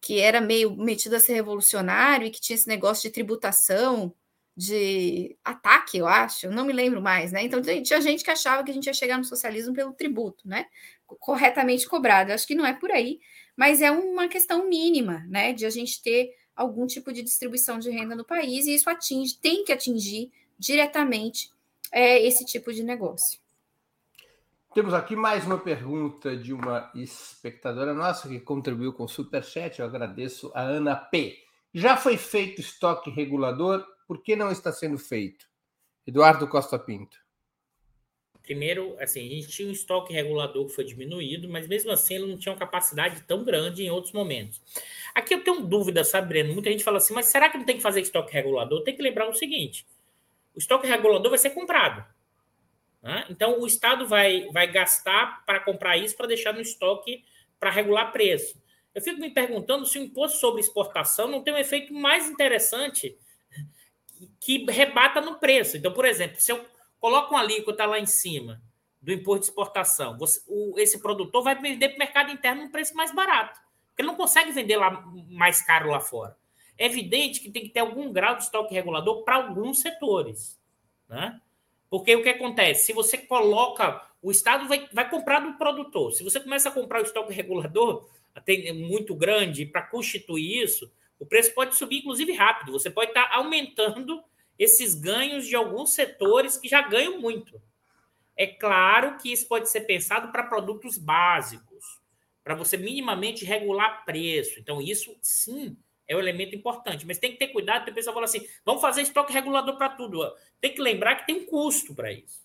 [0.00, 4.14] que era meio metido a ser revolucionário e que tinha esse negócio de tributação,
[4.56, 7.42] de ataque, eu acho, não me lembro mais, né?
[7.42, 10.66] Então tinha gente que achava que a gente ia chegar no socialismo pelo tributo, né?
[11.06, 12.30] Corretamente cobrado.
[12.30, 13.18] Eu acho que não é por aí,
[13.56, 15.52] mas é uma questão mínima, né?
[15.52, 19.36] De a gente ter algum tipo de distribuição de renda no país, e isso atinge,
[19.38, 21.50] tem que atingir diretamente
[21.90, 23.40] é, esse tipo de negócio.
[24.72, 29.78] Temos aqui mais uma pergunta de uma espectadora nossa que contribuiu com o Superchat.
[29.78, 31.38] Eu agradeço a Ana P.
[31.72, 33.86] Já foi feito estoque regulador?
[34.06, 35.46] Por que não está sendo feito?
[36.06, 37.24] Eduardo Costa Pinto.
[38.42, 42.26] Primeiro, assim, a gente tinha um estoque regulador que foi diminuído, mas mesmo assim ele
[42.26, 44.60] não tinha uma capacidade tão grande em outros momentos.
[45.14, 46.52] Aqui eu tenho dúvida, sabe, Breno?
[46.52, 48.82] Muita gente fala assim, mas será que não tem que fazer estoque regulador?
[48.84, 49.86] Tem que lembrar o seguinte:
[50.54, 52.04] o estoque regulador vai ser comprado.
[53.02, 53.24] Né?
[53.30, 57.24] Então, o Estado vai, vai gastar para comprar isso para deixar no estoque
[57.58, 58.62] para regular preço.
[58.94, 63.16] Eu fico me perguntando se o imposto sobre exportação não tem um efeito mais interessante
[64.40, 65.76] que rebata no preço.
[65.76, 66.64] Então, por exemplo, se eu
[67.00, 68.60] coloco uma alíquota lá em cima
[69.00, 72.70] do imposto de exportação, você, o, esse produtor vai vender para o mercado interno um
[72.70, 76.36] preço mais barato, porque ele não consegue vender lá mais caro lá fora.
[76.76, 80.58] É evidente que tem que ter algum grau de estoque regulador para alguns setores.
[81.08, 81.40] Né?
[81.88, 82.86] Porque o que acontece?
[82.86, 84.02] Se você coloca.
[84.20, 86.10] O Estado vai, vai comprar do produtor.
[86.12, 91.26] Se você começa a comprar o estoque regulador até muito grande para constituir isso, o
[91.26, 92.72] preço pode subir, inclusive, rápido.
[92.72, 94.22] Você pode estar aumentando
[94.58, 97.60] esses ganhos de alguns setores que já ganham muito.
[98.36, 102.00] É claro que isso pode ser pensado para produtos básicos,
[102.42, 104.58] para você minimamente regular preço.
[104.58, 108.12] Então, isso sim é um elemento importante, mas tem que ter cuidado, tem o pessoal
[108.12, 110.20] fala assim, vamos fazer estoque regulador para tudo.
[110.60, 112.44] Tem que lembrar que tem um custo para isso.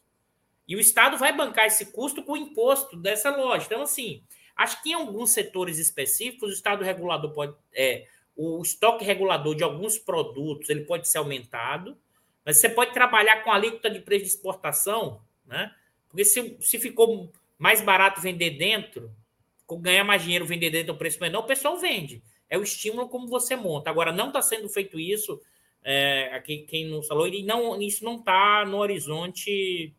[0.68, 3.66] E o Estado vai bancar esse custo com o imposto dessa loja.
[3.66, 4.24] Então, assim,
[4.56, 7.56] acho que em alguns setores específicos, o Estado regulador pode.
[7.74, 8.08] É,
[8.42, 11.98] o estoque regulador de alguns produtos ele pode ser aumentado,
[12.46, 15.74] mas você pode trabalhar com a alíquota de preço de exportação, né?
[16.08, 19.12] Porque se, se ficou mais barato vender dentro,
[19.82, 23.28] ganhar mais dinheiro vender dentro do preço menor, o pessoal vende é o estímulo como
[23.28, 23.90] você monta.
[23.90, 25.40] Agora, não está sendo feito isso,
[25.84, 29.94] é, aqui quem não falou, e não, isso não está no horizonte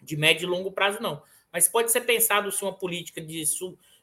[0.00, 1.22] de médio e longo prazo, não.
[1.52, 3.44] Mas pode ser pensado se uma política de,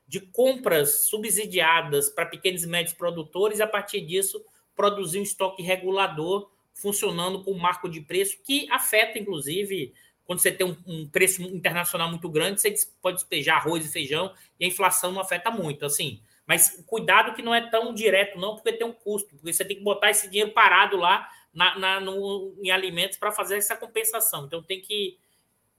[0.08, 4.44] de compras subsidiadas para pequenos e médios produtores, e a partir disso
[4.76, 9.94] produzir um estoque regulador funcionando com um marco de preço que afeta, inclusive,
[10.24, 14.66] quando você tem um, preço internacional muito grande, você pode despejar arroz e feijão e
[14.66, 15.86] a inflação não afeta muito.
[15.86, 19.66] Assim, mas cuidado que não é tão direto, não, porque tem um custo, porque você
[19.66, 23.76] tem que botar esse dinheiro parado lá na, na no, em alimentos para fazer essa
[23.76, 24.46] compensação.
[24.46, 25.18] Então tem que,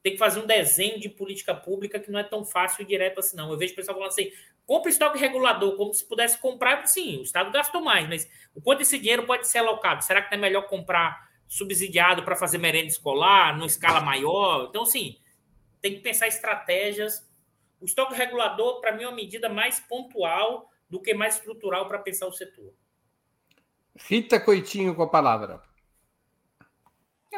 [0.08, 3.20] tem que fazer um desenho de política pública que não é tão fácil e direto
[3.20, 3.50] assim, não.
[3.50, 4.32] Eu vejo o pessoal falando assim:
[4.66, 8.80] compra estoque regulador, como se pudesse comprar, sim, o Estado gastou mais, mas o quanto
[8.80, 10.02] esse dinheiro pode ser alocado?
[10.02, 14.66] Será que não é melhor comprar subsidiado para fazer merenda escolar, numa escala maior?
[14.70, 15.18] Então, sim,
[15.80, 17.26] tem que pensar estratégias.
[17.80, 21.98] O estoque regulador, para mim, é uma medida mais pontual do que mais estrutural para
[21.98, 22.72] pensar o setor.
[23.94, 25.67] Rita Coitinho com a palavra.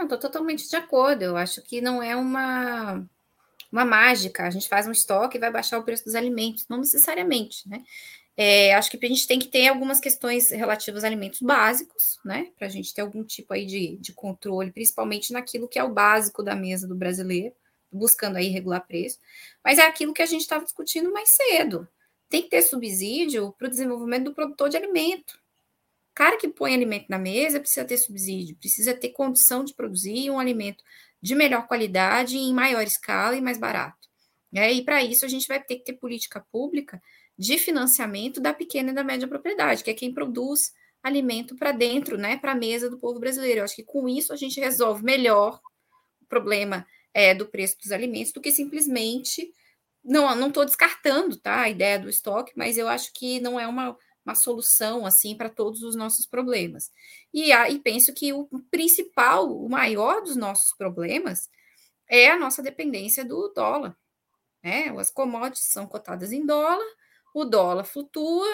[0.01, 1.22] Não, estou totalmente de acordo.
[1.22, 3.07] Eu acho que não é uma,
[3.70, 4.44] uma mágica.
[4.46, 6.66] A gente faz um estoque e vai baixar o preço dos alimentos.
[6.70, 7.84] Não necessariamente, né?
[8.34, 12.51] É, acho que a gente tem que ter algumas questões relativas a alimentos básicos, né?
[12.57, 15.92] Para a gente ter algum tipo aí de, de controle, principalmente naquilo que é o
[15.92, 17.55] básico da mesa do brasileiro,
[17.92, 19.18] buscando aí regular preço.
[19.62, 21.86] Mas é aquilo que a gente estava discutindo mais cedo.
[22.30, 25.38] Tem que ter subsídio para o desenvolvimento do produtor de alimento.
[26.20, 30.38] Cara que põe alimento na mesa precisa ter subsídio, precisa ter condição de produzir um
[30.38, 30.84] alimento
[31.22, 34.06] de melhor qualidade, em maior escala e mais barato.
[34.54, 37.02] É, e para isso a gente vai ter que ter política pública
[37.38, 42.18] de financiamento da pequena e da média propriedade, que é quem produz alimento para dentro,
[42.18, 43.60] né, para a mesa do povo brasileiro.
[43.60, 45.58] Eu acho que com isso a gente resolve melhor
[46.20, 49.54] o problema é, do preço dos alimentos do que simplesmente
[50.04, 53.66] não não estou descartando, tá, a ideia do estoque, mas eu acho que não é
[53.66, 56.90] uma, uma solução assim para todos os nossos problemas.
[57.32, 61.48] E, e penso que o principal, o maior dos nossos problemas
[62.08, 63.96] é a nossa dependência do dólar.
[64.62, 64.94] Né?
[64.98, 66.86] As commodities são cotadas em dólar,
[67.34, 68.46] o dólar flutua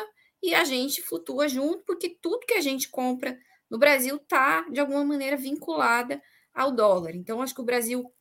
[0.43, 3.39] e a gente flutua junto, porque tudo que a gente compra
[3.69, 6.23] no Brasil está, de alguma maneira, vinculada
[6.55, 7.15] ao dólar.
[7.15, 8.13] Então, acho que o Brasil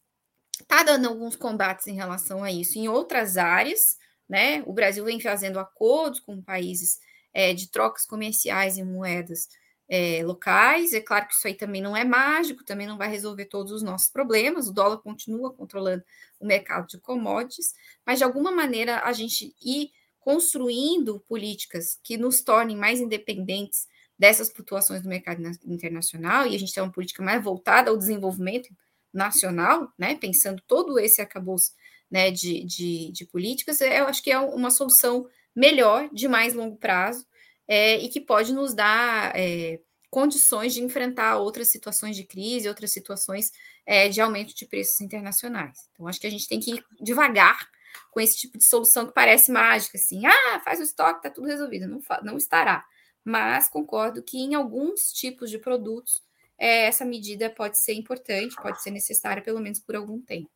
[0.60, 4.64] está dando alguns combates em relação a isso em outras áreas, né?
[4.66, 7.00] O Brasil vem fazendo acordos com países
[7.36, 9.50] é, de trocas comerciais em moedas
[9.90, 10.94] é, locais.
[10.94, 13.84] É claro que isso aí também não é mágico, também não vai resolver todos os
[13.84, 14.70] nossos problemas.
[14.70, 16.02] O dólar continua controlando
[16.40, 17.74] o mercado de commodities,
[18.06, 23.86] mas de alguma maneira a gente ir construindo políticas que nos tornem mais independentes
[24.18, 28.70] dessas flutuações do mercado internacional, e a gente tem uma política mais voltada ao desenvolvimento
[29.14, 31.74] nacional, né, pensando todo esse acabouço
[32.10, 36.54] né, de, de, de políticas, é, eu acho que é uma solução melhor, de mais
[36.54, 37.26] longo prazo,
[37.68, 39.80] é, e que pode nos dar é,
[40.10, 43.52] condições de enfrentar outras situações de crise, outras situações
[43.86, 45.90] é, de aumento de preços internacionais.
[45.92, 47.70] Então, acho que a gente tem que ir devagar
[48.12, 51.48] com esse tipo de solução que parece mágica, assim, ah, faz o estoque, tá tudo
[51.48, 51.88] resolvido.
[51.88, 52.86] Não, não estará.
[53.24, 56.24] Mas concordo que em alguns tipos de produtos
[56.58, 60.50] é, essa medida pode ser importante, pode ser necessária, pelo menos por algum tempo.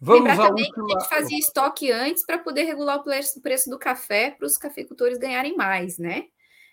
[0.00, 0.86] Vamos Lembrar também última...
[0.86, 3.04] que a gente fazia estoque antes para poder regular o
[3.42, 6.24] preço do café para os cafeicultores ganharem mais, né?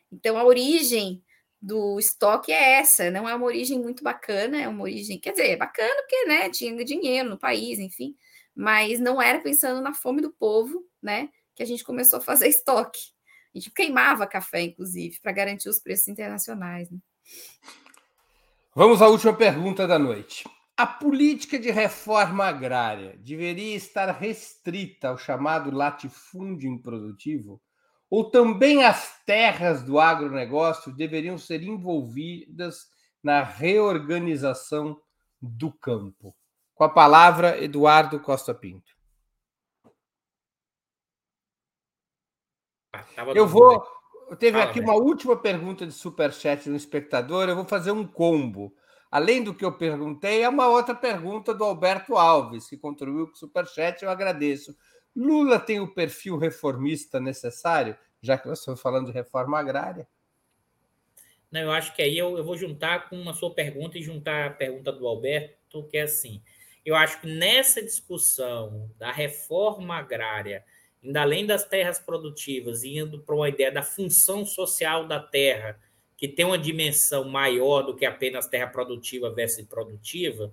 [0.10, 1.22] Então, a origem
[1.62, 5.50] do estoque é essa, não é uma origem muito bacana, é uma origem, quer dizer,
[5.50, 8.16] é bacana porque, né, tinha dinheiro no país, enfim,
[8.56, 11.30] mas não era pensando na fome do povo, né?
[11.54, 13.02] Que a gente começou a fazer estoque.
[13.54, 16.90] A gente queimava café, inclusive, para garantir os preços internacionais.
[16.90, 17.00] Né?
[18.74, 20.46] Vamos à última pergunta da noite.
[20.80, 27.60] A política de reforma agrária deveria estar restrita ao chamado latifúndio improdutivo?
[28.08, 32.86] Ou também as terras do agronegócio deveriam ser envolvidas
[33.24, 35.02] na reorganização
[35.42, 36.36] do campo?
[36.76, 38.96] Com a palavra, Eduardo Costa Pinto.
[42.94, 43.04] Ah,
[43.34, 43.84] eu vou.
[44.38, 47.50] Teve aqui uma última pergunta de superchat de um espectador.
[47.50, 48.72] Eu vou fazer um combo.
[49.10, 53.34] Além do que eu perguntei, é uma outra pergunta do Alberto Alves, que contribuiu com
[53.34, 54.04] o superchat.
[54.04, 54.76] Eu agradeço.
[55.16, 60.08] Lula tem o perfil reformista necessário, já que nós estamos falando de reforma agrária?
[61.50, 64.48] Não, eu acho que aí eu, eu vou juntar com uma sua pergunta e juntar
[64.48, 66.42] a pergunta do Alberto, que é assim:
[66.86, 70.64] eu acho que nessa discussão da reforma agrária,
[71.04, 75.80] ainda além das terras produtivas, indo para uma ideia da função social da terra,
[76.18, 80.52] que tem uma dimensão maior do que apenas terra produtiva versus produtiva,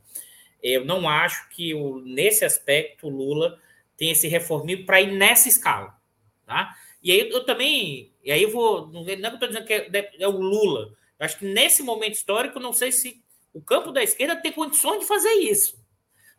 [0.62, 3.59] eu não acho que o, nesse aspecto o Lula
[3.97, 5.99] tem esse reformismo para ir nessa escala.
[6.47, 6.77] Tá?
[7.03, 9.73] E aí eu também, e aí eu vou, não é que eu estou dizendo que
[9.73, 13.93] é, é, o Lula, eu acho que nesse momento histórico, não sei se o campo
[13.93, 15.83] da esquerda tem condições de fazer isso.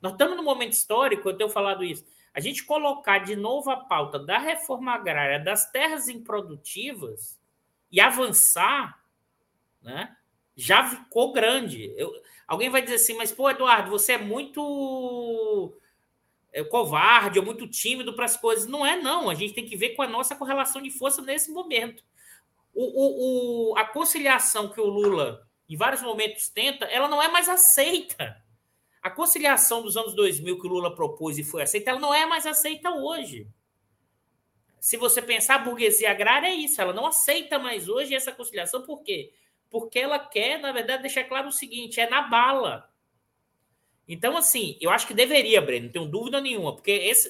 [0.02, 2.06] Nós estamos num momento histórico, eu tenho falado isso.
[2.34, 7.40] A gente colocar de novo a pauta da reforma agrária das terras improdutivas
[7.92, 9.02] e avançar,
[9.86, 10.16] né,
[10.56, 11.94] já ficou grande.
[11.96, 12.12] Eu,
[12.48, 15.74] alguém vai dizer assim, mas, pô, Eduardo, você é muito
[16.52, 18.66] é, covarde ou muito tímido para as coisas.
[18.66, 19.30] Não é, não.
[19.30, 22.04] A gente tem que ver com a nossa correlação de força nesse momento.
[22.74, 27.28] O, o, o, a conciliação que o Lula, em vários momentos, tenta, ela não é
[27.28, 28.42] mais aceita.
[29.02, 32.26] A conciliação dos anos 2000 que o Lula propôs e foi aceita, ela não é
[32.26, 33.48] mais aceita hoje.
[34.80, 38.82] Se você pensar, a burguesia agrária é isso, ela não aceita mais hoje essa conciliação,
[38.82, 39.32] por quê?
[39.70, 42.90] Porque ela quer, na verdade, deixar claro o seguinte: é na bala.
[44.08, 47.30] Então, assim, eu acho que deveria, Breno, não tenho dúvida nenhuma, porque esse,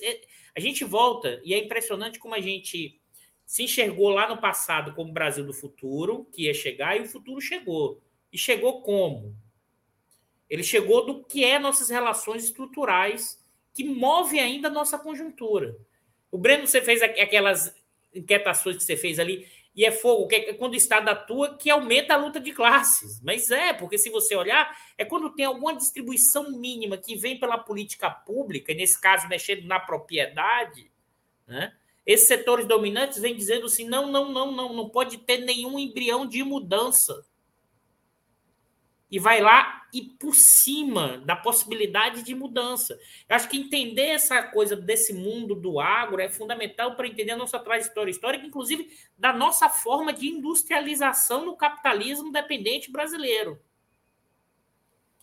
[0.55, 2.99] a gente volta e é impressionante como a gente
[3.45, 7.39] se enxergou lá no passado como Brasil do futuro, que ia chegar, e o futuro
[7.39, 8.01] chegou.
[8.31, 9.35] E chegou como?
[10.49, 13.41] Ele chegou do que é nossas relações estruturais,
[13.73, 15.77] que move ainda a nossa conjuntura.
[16.31, 17.75] O Breno, você fez aquelas
[18.13, 21.69] inquietações que você fez ali, e é fogo, que é quando o Estado atua, que
[21.69, 23.21] aumenta a luta de classes.
[23.21, 27.57] Mas é, porque se você olhar, é quando tem alguma distribuição mínima que vem pela
[27.57, 30.89] política pública, e nesse caso mexendo na propriedade,
[31.45, 31.73] né?
[32.05, 36.25] Esses setores dominantes vêm dizendo assim: não, não, não, não, não pode ter nenhum embrião
[36.25, 37.25] de mudança.
[39.15, 42.99] E vai lá e por cima da possibilidade de mudança.
[43.29, 47.37] Eu acho que entender essa coisa desse mundo do agro é fundamental para entender a
[47.37, 53.57] nossa trajetória histórica, inclusive da nossa forma de industrialização no capitalismo dependente brasileiro.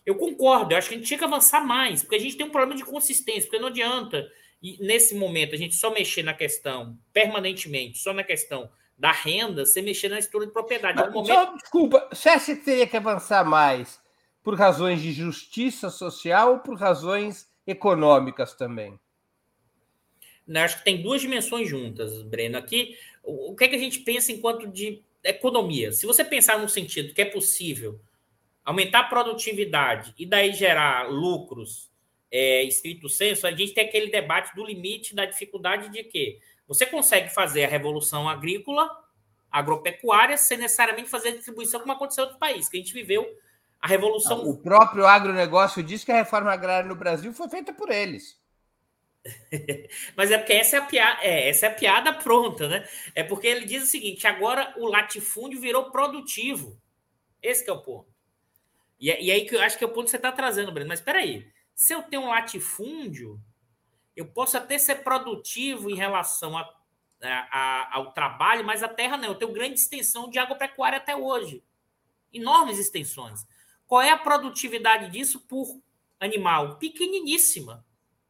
[0.03, 2.47] Eu concordo, eu acho que a gente tinha que avançar mais, porque a gente tem
[2.47, 4.27] um problema de consistência, porque não adianta
[4.79, 9.81] nesse momento a gente só mexer na questão permanentemente, só na questão da renda, você
[9.81, 10.99] mexer na estrutura de propriedade.
[10.99, 11.33] Mas, momento...
[11.33, 13.99] só, desculpa, você acha que teria que avançar mais
[14.43, 18.99] por razões de justiça social ou por razões econômicas também?
[20.45, 22.57] Não, acho que tem duas dimensões juntas, Breno.
[22.57, 25.91] Aqui, o que é que a gente pensa enquanto de economia?
[25.91, 27.99] Se você pensar no sentido que é possível
[28.63, 31.89] aumentar a produtividade e daí gerar lucros
[32.29, 36.39] é, estrito senso, a gente tem aquele debate do limite da dificuldade de que
[36.73, 38.89] você consegue fazer a revolução agrícola,
[39.51, 43.25] agropecuária, sem necessariamente fazer a distribuição como aconteceu em outros países, que a gente viveu
[43.79, 44.47] a revolução.
[44.47, 48.41] O próprio agronegócio diz que a reforma agrária no Brasil foi feita por eles.
[50.17, 52.87] Mas é porque essa é, a piada, é, essa é a piada pronta, né?
[53.13, 56.79] É porque ele diz o seguinte: agora o latifúndio virou produtivo.
[57.41, 58.11] Esse é o ponto.
[58.99, 60.89] E, e aí que eu acho que é o ponto que você está trazendo, Breno.
[60.89, 61.47] Mas espera aí.
[61.75, 63.39] Se eu tenho um latifúndio,
[64.15, 66.73] eu posso até ser produtivo em relação a,
[67.21, 69.29] a, ao trabalho, mas a terra não.
[69.29, 71.63] Eu tenho grande extensão de agropecuária até hoje.
[72.31, 73.45] Enormes extensões.
[73.87, 75.81] Qual é a produtividade disso por
[76.19, 76.77] animal?
[76.77, 77.85] Pequeniníssima.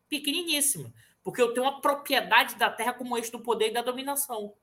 [0.10, 0.94] Pequeniníssima.
[1.24, 4.54] Porque eu tenho uma propriedade da terra como eixo do poder e da dominação.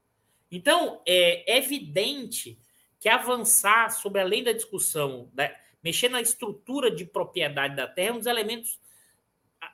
[0.50, 2.58] Então, é evidente
[2.98, 5.50] que avançar sobre além da discussão da,
[5.82, 8.78] mexer na estrutura de propriedade da terra, é um dos elementos.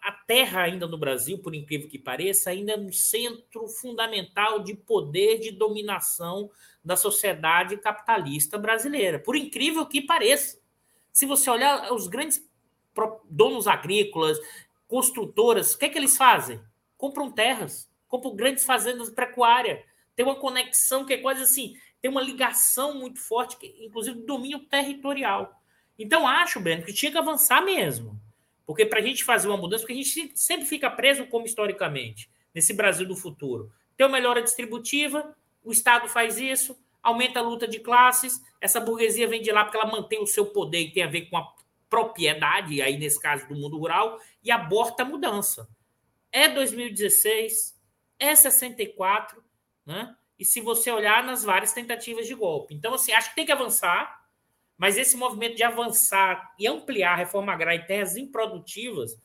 [0.06, 4.72] A terra, ainda no Brasil, por incrível que pareça, ainda é um centro fundamental de
[4.72, 6.48] poder de dominação
[6.84, 9.18] da sociedade capitalista brasileira.
[9.18, 10.60] Por incrível que pareça.
[11.12, 12.40] Se você olhar os grandes
[13.28, 14.38] donos agrícolas,
[14.86, 16.60] construtoras, o que é que eles fazem?
[16.96, 19.84] Compram terras, compram grandes fazendas pecuárias.
[20.14, 24.60] Tem uma conexão que é quase assim, tem uma ligação muito forte, inclusive do domínio
[24.60, 25.60] territorial.
[25.98, 28.24] Então, acho, Breno, que tinha que avançar mesmo.
[28.66, 32.28] Porque para a gente fazer uma mudança, porque a gente sempre fica preso como historicamente,
[32.52, 33.70] nesse Brasil do futuro.
[33.96, 39.28] Tem uma melhora distributiva, o Estado faz isso, aumenta a luta de classes, essa burguesia
[39.28, 41.54] vem de lá porque ela mantém o seu poder e tem a ver com a
[41.88, 45.68] propriedade, aí nesse caso do mundo rural, e aborta a mudança.
[46.32, 47.78] É 2016,
[48.18, 49.42] é 64,
[49.84, 50.16] né?
[50.38, 52.74] E se você olhar nas várias tentativas de golpe.
[52.74, 54.25] Então, assim, acho que tem que avançar,
[54.76, 59.16] mas esse movimento de avançar e ampliar a reforma agrária em terras improdutivas,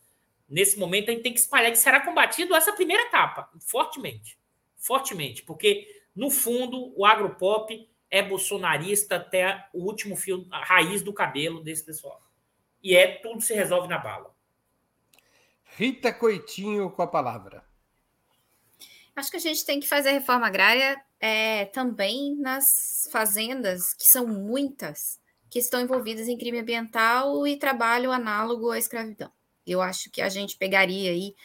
[0.47, 4.39] nesse momento a gente tem que espalhar que será combatido essa primeira etapa, fortemente.
[4.78, 11.14] Fortemente, porque no fundo o agropop é bolsonarista até o último fio, a raiz do
[11.14, 12.22] cabelo desse pessoal.
[12.84, 14.36] E é tudo se resolve na bala.
[15.78, 17.64] Rita Coitinho com a palavra.
[19.16, 24.06] Acho que a gente tem que fazer a reforma agrária é, também nas fazendas, que
[24.06, 25.20] são muitas,
[25.52, 29.30] que estão envolvidas em crime ambiental e trabalho análogo à escravidão.
[29.68, 31.36] Eu acho que a gente pegaria aí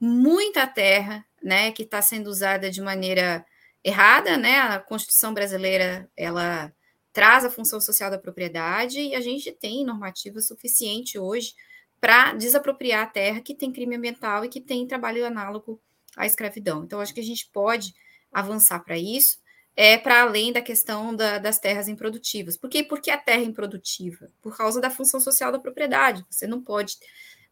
[0.00, 3.46] muita terra, né, que está sendo usada de maneira
[3.84, 4.58] errada, né?
[4.58, 6.72] A Constituição brasileira ela
[7.12, 11.54] traz a função social da propriedade e a gente tem normativa suficiente hoje
[12.00, 15.80] para desapropriar a terra que tem crime ambiental e que tem trabalho análogo
[16.16, 16.82] à escravidão.
[16.82, 17.94] Então, acho que a gente pode
[18.32, 19.38] avançar para isso
[19.76, 22.56] é para além da questão da, das terras improdutivas.
[22.56, 22.82] Por quê?
[22.82, 24.30] Porque a terra é improdutiva?
[24.40, 26.24] Por causa da função social da propriedade.
[26.28, 26.98] Você não pode.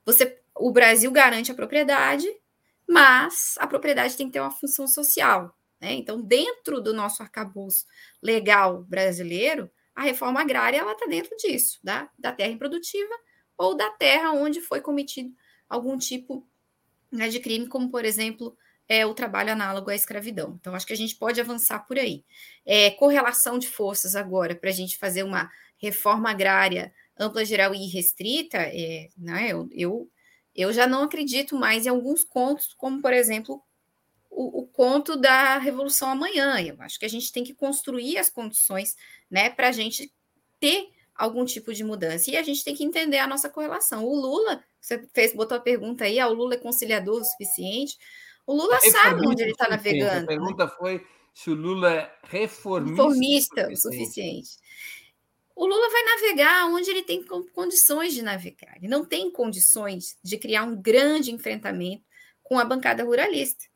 [0.05, 2.27] Você, o Brasil garante a propriedade,
[2.87, 5.57] mas a propriedade tem que ter uma função social.
[5.81, 5.95] Né?
[5.95, 7.87] Então, dentro do nosso arcabouço
[8.23, 13.13] legal brasileiro, a reforma agrária ela está dentro disso, da, da terra improdutiva
[13.57, 15.35] ou da terra onde foi cometido
[15.69, 16.47] algum tipo
[17.11, 18.57] né, de crime, como, por exemplo,
[18.91, 20.59] é o trabalho análogo à escravidão.
[20.61, 22.25] Então, acho que a gente pode avançar por aí.
[22.67, 27.87] É, correlação de forças agora, para a gente fazer uma reforma agrária ampla, geral e
[27.87, 30.11] restrita, é, né, eu, eu,
[30.57, 33.63] eu já não acredito mais em alguns contos, como, por exemplo,
[34.29, 36.61] o, o, conto da Revolução Amanhã.
[36.61, 38.97] Eu acho que a gente tem que construir as condições
[39.31, 40.13] né, para a gente
[40.59, 42.29] ter algum tipo de mudança.
[42.29, 44.05] E a gente tem que entender a nossa correlação.
[44.05, 47.97] O Lula, você fez, botou a pergunta aí, ah, o Lula é conciliador o suficiente?
[48.51, 50.25] O Lula é sabe onde ele está navegando.
[50.25, 50.73] A pergunta né?
[50.77, 54.51] foi se o Lula é reformista, reformista o suficiente.
[55.55, 57.25] O Lula vai navegar onde ele tem
[57.55, 58.77] condições de navegar.
[58.77, 62.03] Ele não tem condições de criar um grande enfrentamento
[62.43, 63.67] com a bancada ruralista.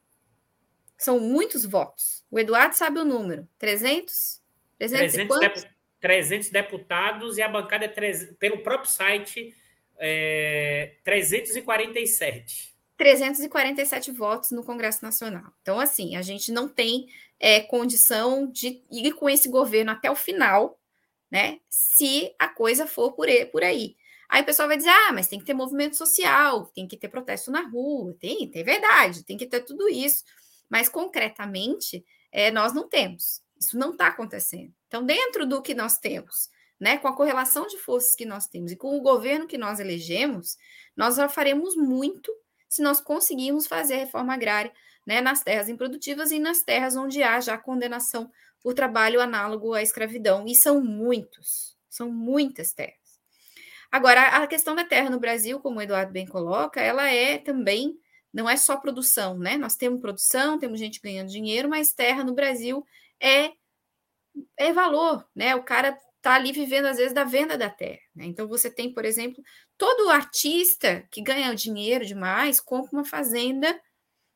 [0.99, 2.25] São muitos votos.
[2.29, 3.49] O Eduardo sabe o número.
[3.61, 4.43] 300?
[4.77, 5.70] 300, 300, dep
[6.01, 9.55] 300 deputados e a bancada é 300, pelo próprio site
[10.01, 12.74] é, 347.
[13.05, 15.52] 347 votos no Congresso Nacional.
[15.61, 17.07] Então, assim, a gente não tem
[17.38, 20.80] é, condição de ir com esse governo até o final,
[21.30, 21.61] né?
[21.68, 23.94] Se a coisa for por, aí.
[24.26, 27.09] Aí o pessoal vai dizer: ah, mas tem que ter movimento social, tem que ter
[27.09, 30.24] protesto na rua, tem, tem verdade, tem que ter tudo isso.
[30.70, 32.02] Mas concretamente,
[32.32, 33.42] é, nós não temos.
[33.61, 34.72] Isso não está acontecendo.
[34.88, 36.48] Então, dentro do que nós temos,
[36.80, 39.78] né, com a correlação de forças que nós temos e com o governo que nós
[39.78, 40.57] elegemos,
[40.96, 42.32] nós já faremos muito
[42.69, 44.73] se nós conseguirmos fazer a reforma agrária
[45.07, 48.31] né, nas terras improdutivas e nas terras onde há já condenação
[48.62, 50.47] por trabalho análogo à escravidão.
[50.47, 53.21] E são muitos, são muitas terras.
[53.93, 57.97] Agora, a questão da terra no Brasil, como o Eduardo bem coloca, ela é também
[58.33, 59.57] não é só produção, né?
[59.57, 62.85] Nós temos produção, temos gente ganhando dinheiro, mas terra no Brasil
[63.21, 63.53] é
[64.57, 65.55] é valor, né?
[65.55, 68.25] O cara tá ali vivendo às vezes da venda da terra, né?
[68.25, 69.45] Então você tem, por exemplo,
[69.77, 73.79] todo artista que ganha dinheiro demais compra uma fazenda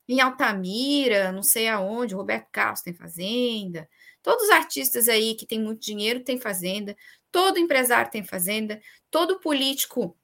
[0.06, 3.88] em Altamira, não sei aonde, Roberto Carlos tem fazenda.
[4.22, 6.94] Todos os artistas aí que têm muito dinheiro têm fazenda,
[7.32, 8.78] todo empresário tem fazenda,
[9.10, 10.14] todo político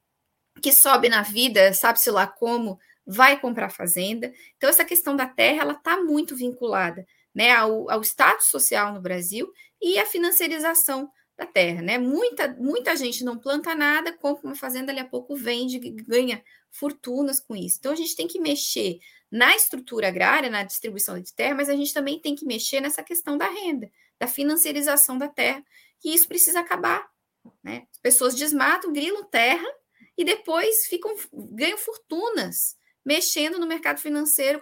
[0.61, 4.31] que sobe na vida, sabe-se lá como, vai comprar fazenda.
[4.55, 9.01] Então, essa questão da terra ela está muito vinculada né, ao, ao status social no
[9.01, 9.51] Brasil
[9.81, 11.81] e à financiarização da terra.
[11.81, 11.97] Né?
[11.97, 17.39] Muita, muita gente não planta nada, compra uma fazenda, ali a pouco vende, ganha fortunas
[17.39, 17.77] com isso.
[17.79, 18.99] Então, a gente tem que mexer
[19.31, 23.03] na estrutura agrária, na distribuição de terra, mas a gente também tem que mexer nessa
[23.03, 25.63] questão da renda, da financiarização da terra,
[26.03, 27.05] e isso precisa acabar.
[27.63, 27.87] Né?
[27.91, 29.67] As pessoas desmatam, grilam terra
[30.17, 34.61] e depois ficam ganham fortunas mexendo no mercado financeiro,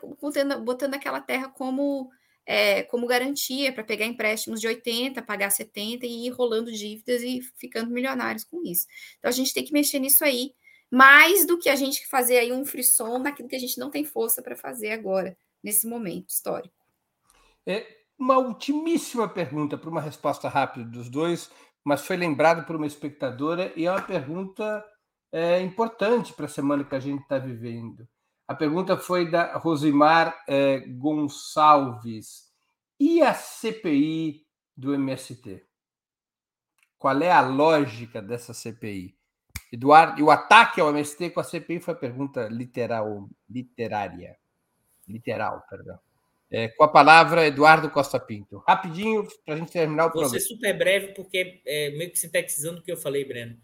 [0.63, 2.11] botando aquela terra como,
[2.45, 7.41] é, como garantia para pegar empréstimos de 80, pagar 70 e ir rolando dívidas e
[7.57, 8.87] ficando milionários com isso.
[9.19, 10.53] Então a gente tem que mexer nisso aí,
[10.91, 14.03] mais do que a gente fazer aí um frisson naquilo que a gente não tem
[14.03, 16.75] força para fazer agora, nesse momento histórico.
[17.65, 17.85] É
[18.19, 21.49] uma ultimíssima pergunta para uma resposta rápida dos dois,
[21.83, 24.85] mas foi lembrado por uma espectadora e é uma pergunta
[25.31, 28.07] é, importante para a semana que a gente está vivendo.
[28.47, 32.51] A pergunta foi da Rosimar eh, Gonçalves.
[32.99, 35.65] E a CPI do MST?
[36.97, 39.15] Qual é a lógica dessa CPI?
[39.71, 44.37] Eduardo, e o ataque ao MST com a CPI foi a pergunta literal, literária.
[45.07, 45.99] Literal, perdão.
[46.51, 48.63] É, com a palavra, Eduardo Costa Pinto.
[48.67, 50.31] Rapidinho, para a gente terminar o Vou programa.
[50.33, 53.57] Vou ser super breve, porque é meio que sintetizando o que eu falei, Breno.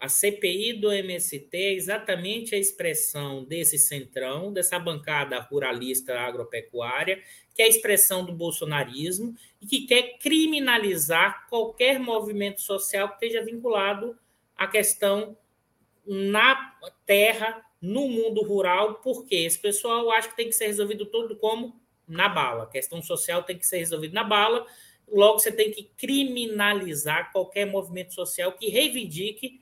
[0.00, 7.22] A CPI do MST é exatamente a expressão desse centrão, dessa bancada ruralista agropecuária,
[7.54, 13.44] que é a expressão do bolsonarismo e que quer criminalizar qualquer movimento social que esteja
[13.44, 14.18] vinculado
[14.56, 15.36] à questão
[16.06, 16.74] na
[17.04, 21.78] terra, no mundo rural, porque esse pessoal acha que tem que ser resolvido tudo como
[22.08, 22.64] na bala.
[22.64, 24.66] A questão social tem que ser resolvida na bala,
[25.06, 29.60] logo você tem que criminalizar qualquer movimento social que reivindique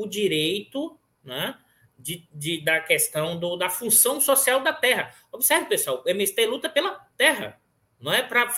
[0.00, 1.58] o direito né,
[1.98, 5.14] de, de, da questão do, da função social da terra.
[5.30, 7.60] Observe, pessoal, o MST luta pela terra,
[8.00, 8.52] não é para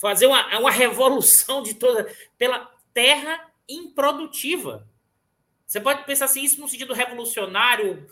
[0.00, 4.88] fazer uma, uma revolução de toda pela terra improdutiva.
[5.66, 8.08] Você pode pensar assim, isso no sentido revolucionário,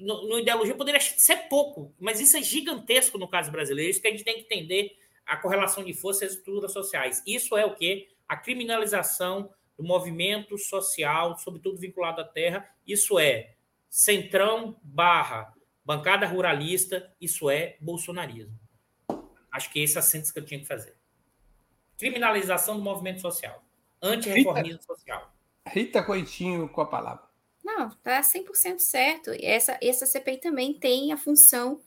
[0.00, 3.90] no, no ideologia poderia ser pouco, mas isso é gigantesco no caso brasileiro.
[3.90, 4.96] Isso que a gente tem que entender
[5.26, 7.22] a correlação de forças e estruturas sociais.
[7.26, 8.08] Isso é o que?
[8.28, 13.54] A criminalização do movimento social, sobretudo vinculado à terra, isso é
[13.88, 15.52] centrão barra
[15.84, 18.58] bancada ruralista, isso é bolsonarismo.
[19.52, 20.96] Acho que esse é a síntese que eu tinha que fazer.
[21.98, 23.62] Criminalização do movimento social.
[24.02, 25.32] Antirreformismo social.
[25.66, 27.24] Rita Coitinho com a palavra.
[27.64, 29.30] Não, está 100% certo.
[29.40, 31.80] Essa, essa CPI também tem a função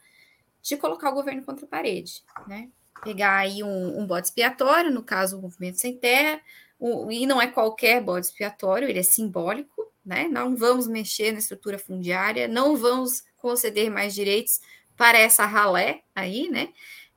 [0.61, 2.71] de colocar o governo contra a parede, né?
[3.03, 6.41] Pegar aí um, um bode expiatório, no caso o movimento sem terra,
[6.79, 10.27] o, e não é qualquer bode expiatório, ele é simbólico, né?
[10.27, 14.59] Não vamos mexer na estrutura fundiária, não vamos conceder mais direitos
[14.95, 16.69] para essa ralé aí, né?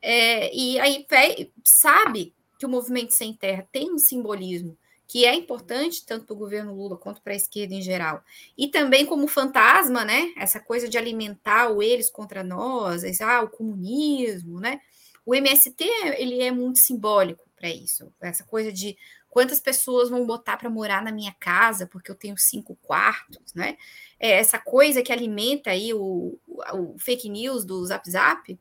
[0.02, 1.06] É, e aí
[1.64, 4.76] sabe que o movimento sem terra tem um simbolismo
[5.10, 8.22] que é importante tanto para o governo Lula quanto para a esquerda em geral.
[8.56, 10.32] E também como fantasma, né?
[10.36, 14.80] Essa coisa de alimentar o eles contra nós, ah, o comunismo, né?
[15.24, 15.84] O MST
[16.16, 18.12] ele é muito simbólico para isso.
[18.20, 18.96] Essa coisa de
[19.28, 23.76] quantas pessoas vão botar para morar na minha casa porque eu tenho cinco quartos, né?
[24.18, 28.58] É essa coisa que alimenta aí o, o, fake news do Zap Zap.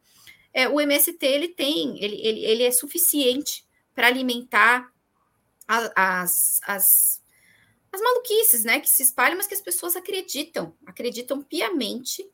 [0.53, 4.91] É, o MST ele tem, ele, ele, ele é suficiente para alimentar
[5.67, 7.21] as, as,
[7.91, 12.27] as maluquices, né, que se espalham, mas que as pessoas acreditam, acreditam piamente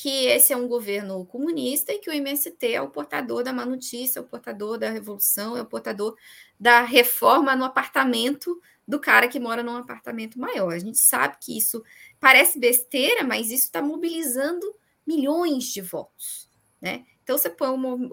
[0.00, 3.66] que esse é um governo comunista e que o MST é o portador da má
[3.66, 6.16] notícia, é o portador da revolução, é o portador
[6.58, 10.72] da reforma no apartamento do cara que mora num apartamento maior.
[10.72, 11.84] A gente sabe que isso
[12.18, 14.74] parece besteira, mas isso está mobilizando
[15.06, 16.48] milhões de votos,
[16.80, 17.04] né?
[17.22, 17.70] Então você põe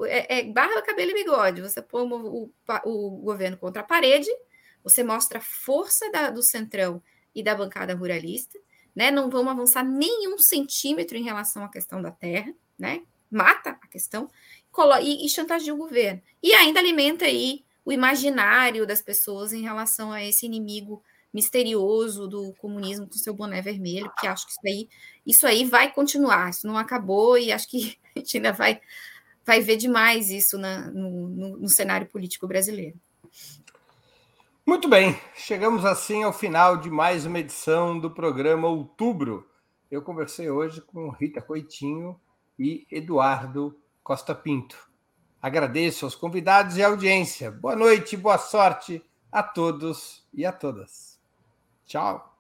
[0.07, 2.51] é, é barba, cabelo e bigode, você põe o,
[2.84, 4.30] o governo contra a parede
[4.88, 7.03] você mostra a força da, do Centrão
[7.35, 8.57] e da bancada ruralista,
[8.97, 9.11] né?
[9.11, 13.03] Não vamos avançar nenhum centímetro em relação à questão da terra, né?
[13.29, 14.27] Mata a questão
[15.03, 16.19] e, e chantageia o governo.
[16.41, 22.53] E ainda alimenta aí o imaginário das pessoas em relação a esse inimigo misterioso do
[22.53, 24.89] comunismo com seu boné vermelho, que acho que isso aí,
[25.23, 28.81] isso aí vai continuar, isso não acabou e acho que a gente ainda vai,
[29.45, 32.99] vai ver demais isso na, no, no, no cenário político brasileiro.
[34.68, 39.49] Muito bem, chegamos assim ao final de mais uma edição do programa Outubro.
[39.89, 42.19] Eu conversei hoje com Rita Coitinho
[42.60, 44.77] e Eduardo Costa Pinto.
[45.41, 47.49] Agradeço aos convidados e à audiência.
[47.49, 51.18] Boa noite, boa sorte a todos e a todas.
[51.85, 52.38] Tchau.